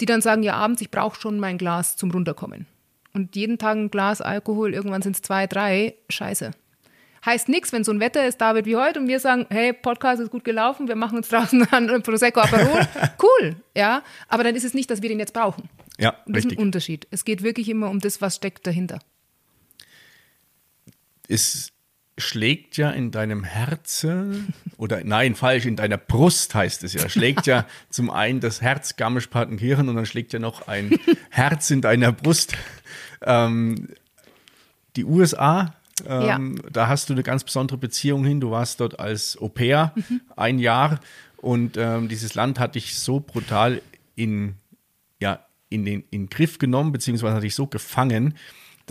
[0.00, 2.66] die dann sagen, ja abends, ich brauche schon mein Glas zum Runterkommen.
[3.12, 6.52] Und jeden Tag ein Glas Alkohol, irgendwann sind es zwei, drei, scheiße.
[7.24, 10.22] Heißt nichts, wenn so ein Wetter ist, David, wie heute, und wir sagen, hey, Podcast
[10.22, 12.86] ist gut gelaufen, wir machen uns draußen ein Prosecco Aperol.
[13.22, 14.02] cool, ja.
[14.28, 15.68] Aber dann ist es nicht, dass wir den jetzt brauchen.
[15.98, 16.52] Ja, Und das richtig.
[16.52, 17.06] ist ein Unterschied.
[17.10, 19.00] Es geht wirklich immer um das, was steckt dahinter.
[21.28, 21.72] es
[22.20, 27.08] schlägt ja in deinem Herzen oder nein, falsch, in deiner Brust heißt es ja.
[27.08, 30.98] Schlägt ja zum einen das Herz Garmisch-Partenkirchen und dann schlägt ja noch ein
[31.30, 32.56] Herz in deiner Brust.
[33.22, 33.88] Ähm,
[34.96, 35.74] die USA,
[36.06, 38.40] ähm, da hast du eine ganz besondere Beziehung hin.
[38.40, 39.94] Du warst dort als Au pair
[40.36, 41.00] ein Jahr
[41.36, 43.82] und ähm, dieses Land hat dich so brutal
[44.14, 44.54] in,
[45.20, 48.34] ja, in den in den Griff genommen, beziehungsweise hat dich so gefangen,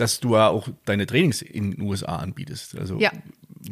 [0.00, 2.76] dass du ja auch deine Trainings in den USA anbietest.
[2.78, 3.10] Also Ja.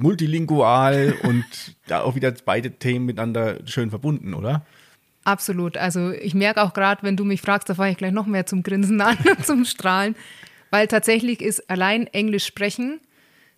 [0.02, 1.44] multilingual und
[1.86, 4.64] da auch wieder beide Themen miteinander schön verbunden, oder?
[5.24, 5.76] Absolut.
[5.76, 8.46] Also ich merke auch gerade, wenn du mich fragst, da fange ich gleich noch mehr
[8.46, 10.14] zum Grinsen an, zum Strahlen.
[10.70, 13.00] Weil tatsächlich ist allein Englisch sprechen,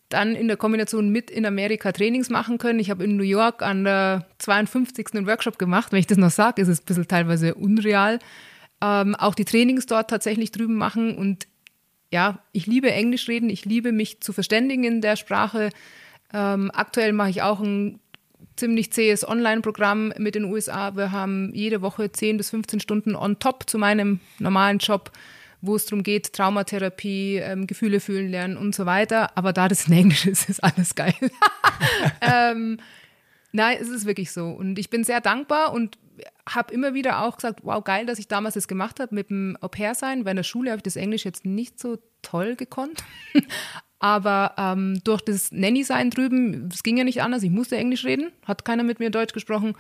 [0.09, 2.81] dann in der Kombination mit in Amerika Trainings machen können.
[2.81, 5.09] Ich habe in New York an der 52.
[5.15, 5.93] einen Workshop gemacht.
[5.93, 8.19] Wenn ich das noch sage, ist es ein bisschen teilweise unreal.
[8.81, 11.17] Ähm, auch die Trainings dort tatsächlich drüben machen.
[11.17, 11.47] Und
[12.11, 15.71] ja, ich liebe Englisch reden, ich liebe mich zu verständigen in der Sprache.
[16.33, 18.01] Ähm, aktuell mache ich auch ein
[18.57, 20.97] ziemlich zähes Online-Programm mit den USA.
[20.97, 25.11] Wir haben jede Woche 10 bis 15 Stunden on top zu meinem normalen Job,
[25.63, 29.37] wo es darum geht, Traumatherapie, ähm, Gefühle fühlen lernen und so weiter.
[29.37, 31.15] Aber da das in Englisch ist, ist alles geil.
[32.21, 32.79] ähm,
[33.53, 34.49] nein, es ist wirklich so.
[34.49, 35.99] Und ich bin sehr dankbar und
[36.55, 39.57] habe immer wieder auch gesagt, wow, geil, dass ich damals das gemacht habe mit dem
[39.61, 43.03] Au-pair-Sein, weil in der Schule habe ich das Englisch jetzt nicht so toll gekonnt.
[43.99, 48.33] Aber ähm, durch das Nanny-Sein drüben, es ging ja nicht anders, ich musste Englisch reden,
[48.47, 49.75] hat keiner mit mir Deutsch gesprochen.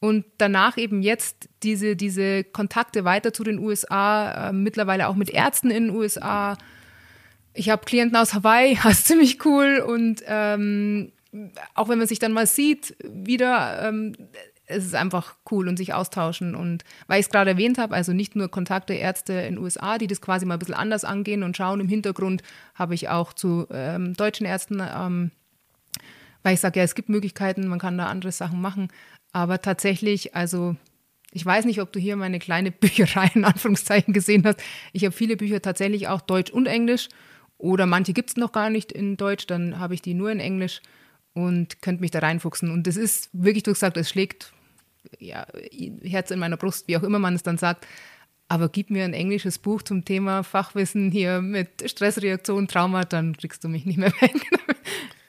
[0.00, 5.30] Und danach eben jetzt diese, diese Kontakte weiter zu den USA, äh, mittlerweile auch mit
[5.30, 6.58] Ärzten in den USA.
[7.54, 9.78] Ich habe Klienten aus Hawaii, das ist ziemlich cool.
[9.78, 11.12] Und ähm,
[11.74, 14.14] auch wenn man sich dann mal sieht, wieder, ähm,
[14.66, 16.54] es ist einfach cool und sich austauschen.
[16.54, 19.98] Und weil ich es gerade erwähnt habe, also nicht nur Kontakte Ärzte in den USA,
[19.98, 21.80] die das quasi mal ein bisschen anders angehen und schauen.
[21.80, 22.42] Im Hintergrund
[22.74, 25.30] habe ich auch zu ähm, deutschen Ärzten, ähm,
[26.42, 28.88] weil ich sage, ja, es gibt Möglichkeiten, man kann da andere Sachen machen.
[29.32, 30.76] Aber tatsächlich, also
[31.32, 34.62] ich weiß nicht, ob du hier meine kleine Bücherei in Anführungszeichen gesehen hast.
[34.92, 37.08] Ich habe viele Bücher tatsächlich auch Deutsch und Englisch.
[37.58, 40.40] Oder manche gibt es noch gar nicht in Deutsch, dann habe ich die nur in
[40.40, 40.80] Englisch
[41.34, 42.70] und könnte mich da reinfuchsen.
[42.70, 44.53] Und das ist wirklich, du gesagt, es schlägt
[45.18, 45.46] ja,
[46.02, 47.86] Herz in meiner Brust, wie auch immer man es dann sagt.
[48.48, 53.64] Aber gib mir ein englisches Buch zum Thema Fachwissen hier mit Stressreaktion, Trauma, dann kriegst
[53.64, 54.34] du mich nicht mehr weg.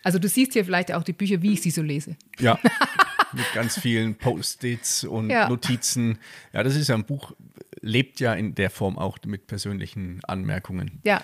[0.03, 2.15] Also du siehst hier vielleicht auch die Bücher, wie ich sie so lese.
[2.37, 2.59] Ja.
[3.33, 5.49] Mit ganz vielen Post-its und Ja.
[5.49, 6.19] Notizen.
[6.53, 7.31] Ja, das ist ja ein Buch,
[7.81, 11.01] lebt ja in der Form auch mit persönlichen Anmerkungen.
[11.03, 11.23] Ja,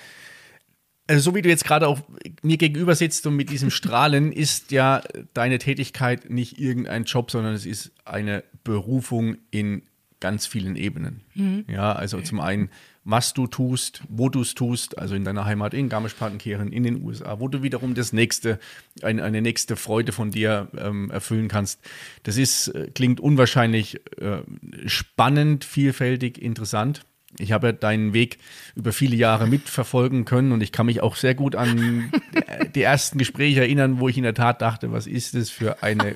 [1.11, 1.99] Also so wie du jetzt gerade auch
[2.41, 5.01] mir gegenüber sitzt und mit diesem Strahlen, ist ja
[5.33, 9.81] deine Tätigkeit nicht irgendein Job, sondern es ist eine Berufung in
[10.21, 11.19] ganz vielen Ebenen.
[11.67, 12.69] Ja, also zum einen,
[13.03, 17.03] was du tust, wo du es tust, also in deiner Heimat in Garmisch-Partenkirchen, in den
[17.03, 18.57] USA, wo du wiederum das nächste,
[19.01, 21.81] eine, eine nächste Freude von dir ähm, erfüllen kannst.
[22.23, 24.43] Das ist, äh, klingt unwahrscheinlich äh,
[24.85, 27.03] spannend, vielfältig, interessant.
[27.41, 28.37] Ich habe ja deinen Weg
[28.75, 32.11] über viele Jahre mitverfolgen können und ich kann mich auch sehr gut an
[32.75, 36.15] die ersten Gespräche erinnern, wo ich in der Tat dachte, was ist das für eine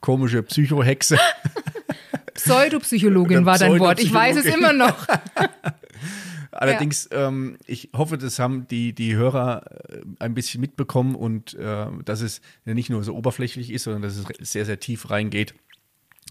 [0.00, 1.18] komische Psychohexe?
[2.34, 4.00] Pseudopsychologin war dein Wort.
[4.00, 5.06] Ich weiß es immer noch.
[6.52, 11.86] Allerdings, ähm, ich hoffe, das haben die, die Hörer äh, ein bisschen mitbekommen und äh,
[12.04, 15.54] dass es ja nicht nur so oberflächlich ist, sondern dass es sehr, sehr tief reingeht.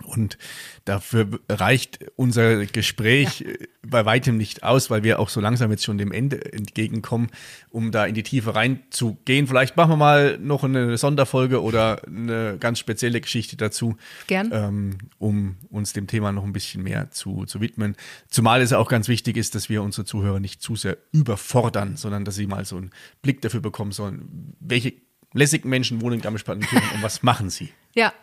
[0.03, 0.37] Und
[0.85, 5.83] dafür reicht unser Gespräch äh, bei weitem nicht aus, weil wir auch so langsam jetzt
[5.83, 7.29] schon dem Ende entgegenkommen,
[7.69, 9.47] um da in die Tiefe reinzugehen.
[9.47, 14.49] Vielleicht machen wir mal noch eine Sonderfolge oder eine ganz spezielle Geschichte dazu, Gern.
[14.51, 17.95] ähm, um uns dem Thema noch ein bisschen mehr zu, zu widmen.
[18.29, 22.25] Zumal es auch ganz wichtig ist, dass wir unsere Zuhörer nicht zu sehr überfordern, sondern
[22.25, 24.93] dass sie mal so einen Blick dafür bekommen sollen, welche
[25.33, 27.69] lässigen Menschen wohnen in Garmisch-Partenkirchen und was machen sie.
[27.93, 28.13] Ja.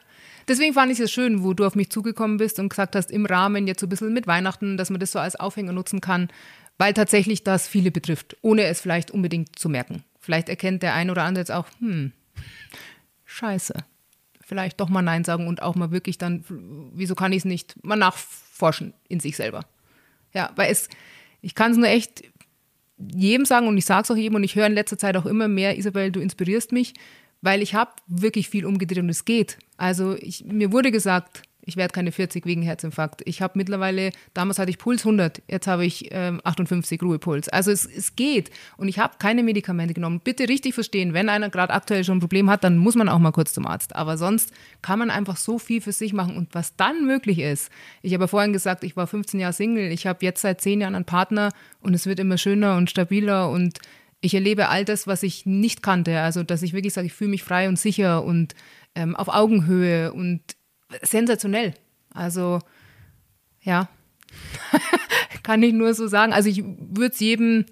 [0.48, 3.26] Deswegen fand ich es schön, wo du auf mich zugekommen bist und gesagt hast, im
[3.26, 6.28] Rahmen jetzt so ein bisschen mit Weihnachten, dass man das so als Aufhänger nutzen kann,
[6.78, 10.04] weil tatsächlich das viele betrifft, ohne es vielleicht unbedingt zu merken.
[10.20, 12.12] Vielleicht erkennt der ein oder andere jetzt auch, hm,
[13.24, 13.74] scheiße.
[14.44, 16.44] vielleicht doch mal Nein sagen und auch mal wirklich dann,
[16.94, 19.64] wieso kann ich es nicht, mal nachforschen in sich selber.
[20.32, 20.88] Ja, weil es,
[21.40, 22.22] ich kann es nur echt
[22.98, 25.26] jedem sagen und ich sage es auch jedem und ich höre in letzter Zeit auch
[25.26, 26.94] immer mehr, Isabel, du inspirierst mich,
[27.42, 29.58] weil ich habe wirklich viel umgedreht und es geht.
[29.76, 33.22] Also ich, mir wurde gesagt, ich werde keine 40 wegen Herzinfarkt.
[33.24, 37.48] Ich habe mittlerweile, damals hatte ich Puls 100, jetzt habe ich ähm, 58 Ruhepuls.
[37.48, 40.20] Also es, es geht und ich habe keine Medikamente genommen.
[40.22, 43.18] Bitte richtig verstehen, wenn einer gerade aktuell schon ein Problem hat, dann muss man auch
[43.18, 43.96] mal kurz zum Arzt.
[43.96, 47.70] Aber sonst kann man einfach so viel für sich machen und was dann möglich ist.
[48.00, 50.80] Ich habe ja vorhin gesagt, ich war 15 Jahre Single, ich habe jetzt seit 10
[50.80, 53.80] Jahren einen Partner und es wird immer schöner und stabiler und
[54.26, 56.20] ich erlebe all das, was ich nicht kannte.
[56.20, 58.54] Also, dass ich wirklich sage, ich fühle mich frei und sicher und
[58.94, 60.40] ähm, auf Augenhöhe und
[61.02, 61.74] sensationell.
[62.12, 62.60] Also,
[63.62, 63.88] ja,
[65.42, 66.32] kann ich nur so sagen.
[66.32, 67.66] Also, ich würde es jedem,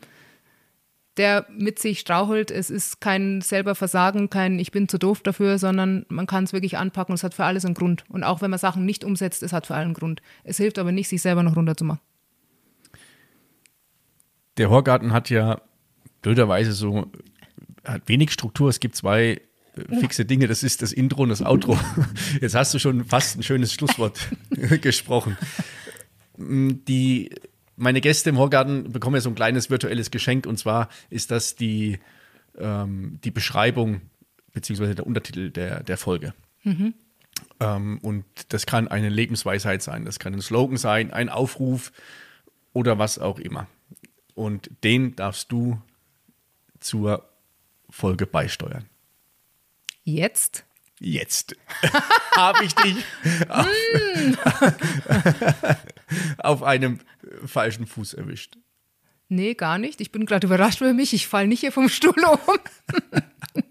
[1.17, 5.59] der mit sich strauchelt, es ist kein selber Versagen, kein Ich bin zu doof dafür,
[5.59, 8.05] sondern man kann es wirklich anpacken und es hat für alles einen Grund.
[8.09, 10.23] Und auch wenn man Sachen nicht umsetzt, es hat für allen einen Grund.
[10.43, 12.01] Es hilft aber nicht, sich selber noch runterzumachen.
[14.57, 15.61] Der Horgarten hat ja
[16.25, 17.13] blöderweise so,
[17.85, 18.71] hat wenig Struktur.
[18.71, 19.41] Es gibt zwei
[19.77, 20.49] äh, fixe Dinge.
[20.49, 21.79] Das ist das Intro und das Outro.
[22.41, 24.19] Jetzt hast du schon fast ein schönes Schlusswort
[24.81, 25.37] gesprochen.
[26.37, 27.31] Mm, die,
[27.77, 31.57] meine Gäste im Horgarten bekommen ja so ein kleines virtuelles Geschenk und zwar ist das
[31.57, 31.99] die,
[32.59, 34.01] ähm, die Beschreibung
[34.53, 36.33] beziehungsweise der Untertitel der, der Folge.
[36.63, 36.95] Mhm.
[37.61, 41.93] Ähm, und das kann eine Lebensweisheit sein, das kann ein Slogan sein, ein Aufruf
[42.73, 43.67] oder was auch immer.
[44.35, 45.81] Und den darfst du
[46.85, 47.29] zur
[47.89, 48.89] Folge beisteuern.
[50.05, 50.65] Jetzt?
[51.01, 51.57] Jetzt
[52.37, 52.97] habe ich dich
[53.49, 53.67] auf,
[56.39, 57.01] auf, einem
[57.45, 58.59] falschen Fuß erwischt.
[59.29, 60.01] Nee, gar nicht.
[60.01, 61.15] Ich bin gerade überrascht über mich.
[61.15, 62.39] Ich falle nicht hier vom Stuhl um.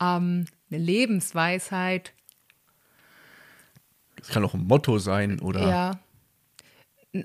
[0.00, 2.12] ähm, eine Lebensweisheit.
[4.20, 5.68] Es kann auch ein Motto sein, oder?
[5.68, 6.00] Ja.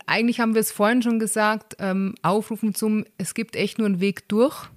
[0.08, 4.00] Eigentlich haben wir es vorhin schon gesagt, ähm, aufrufen zum, es gibt echt nur einen
[4.00, 4.70] Weg durch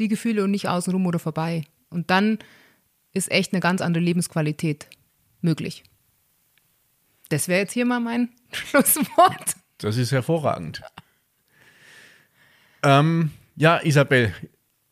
[0.00, 1.64] die Gefühle und nicht außenrum oder vorbei.
[1.90, 2.38] Und dann
[3.12, 4.88] ist echt eine ganz andere Lebensqualität
[5.40, 5.84] möglich.
[7.28, 9.54] Das wäre jetzt hier mal mein Schlusswort.
[9.78, 10.82] Das ist hervorragend.
[12.82, 14.34] ähm, ja, Isabel,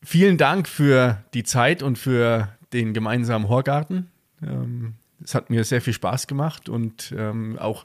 [0.03, 4.11] vielen Dank für die Zeit und für den gemeinsamen Horgarten.
[4.43, 7.85] Ähm, es hat mir sehr viel Spaß gemacht und ähm, auch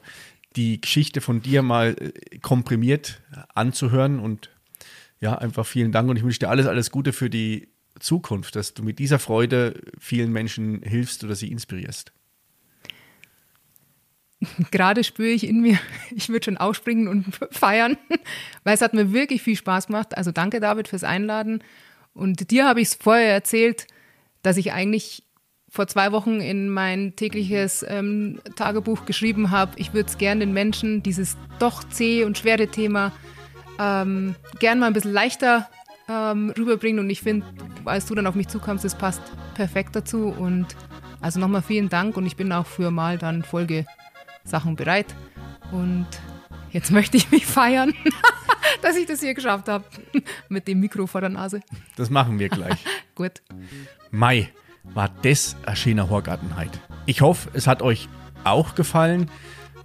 [0.56, 3.22] die Geschichte von dir mal äh, komprimiert
[3.54, 4.50] anzuhören und
[5.24, 7.68] ja, einfach vielen Dank und ich wünsche dir alles, alles Gute für die
[7.98, 12.12] Zukunft, dass du mit dieser Freude vielen Menschen hilfst oder sie inspirierst.
[14.70, 15.78] Gerade spüre ich in mir,
[16.14, 17.96] ich würde schon aufspringen und feiern,
[18.64, 20.14] weil es hat mir wirklich viel Spaß gemacht.
[20.14, 21.64] Also danke David fürs Einladen.
[22.12, 23.86] Und dir habe ich es vorher erzählt,
[24.42, 25.22] dass ich eigentlich
[25.70, 30.52] vor zwei Wochen in mein tägliches ähm, Tagebuch geschrieben habe, ich würde es gerne den
[30.52, 33.10] Menschen dieses doch zähe und schwere Thema
[33.78, 35.68] ähm, gern mal ein bisschen leichter
[36.08, 37.00] ähm, rüberbringen.
[37.00, 37.46] Und ich finde,
[37.84, 39.22] als du dann auf mich zukamst, das passt
[39.54, 40.28] perfekt dazu.
[40.28, 40.76] Und
[41.20, 45.14] also nochmal vielen Dank und ich bin auch für mal dann Folgesachen bereit.
[45.72, 46.06] Und
[46.70, 47.94] jetzt möchte ich mich feiern,
[48.82, 49.84] dass ich das hier geschafft habe.
[50.48, 51.60] Mit dem Mikro vor der Nase.
[51.96, 52.84] Das machen wir gleich.
[53.14, 53.42] Gut.
[54.10, 54.50] Mai
[54.82, 56.78] war das eine schöne Horgartenheit.
[57.06, 58.08] Ich hoffe, es hat euch
[58.44, 59.30] auch gefallen.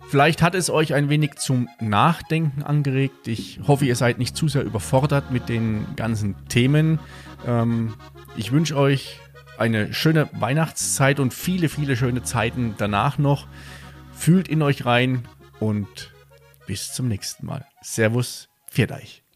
[0.10, 3.28] Vielleicht hat es euch ein wenig zum Nachdenken angeregt.
[3.28, 6.98] Ich hoffe, ihr seid nicht zu sehr überfordert mit den ganzen Themen.
[7.46, 7.94] Ähm,
[8.36, 9.20] ich wünsche euch
[9.60, 13.46] eine schöne Weihnachtszeit und viele, viele schöne Zeiten danach noch.
[14.12, 15.28] Fühlt in euch rein
[15.60, 16.12] und
[16.66, 17.68] bis zum nächsten Mal.
[17.84, 19.29] Servus, Pfiat euch.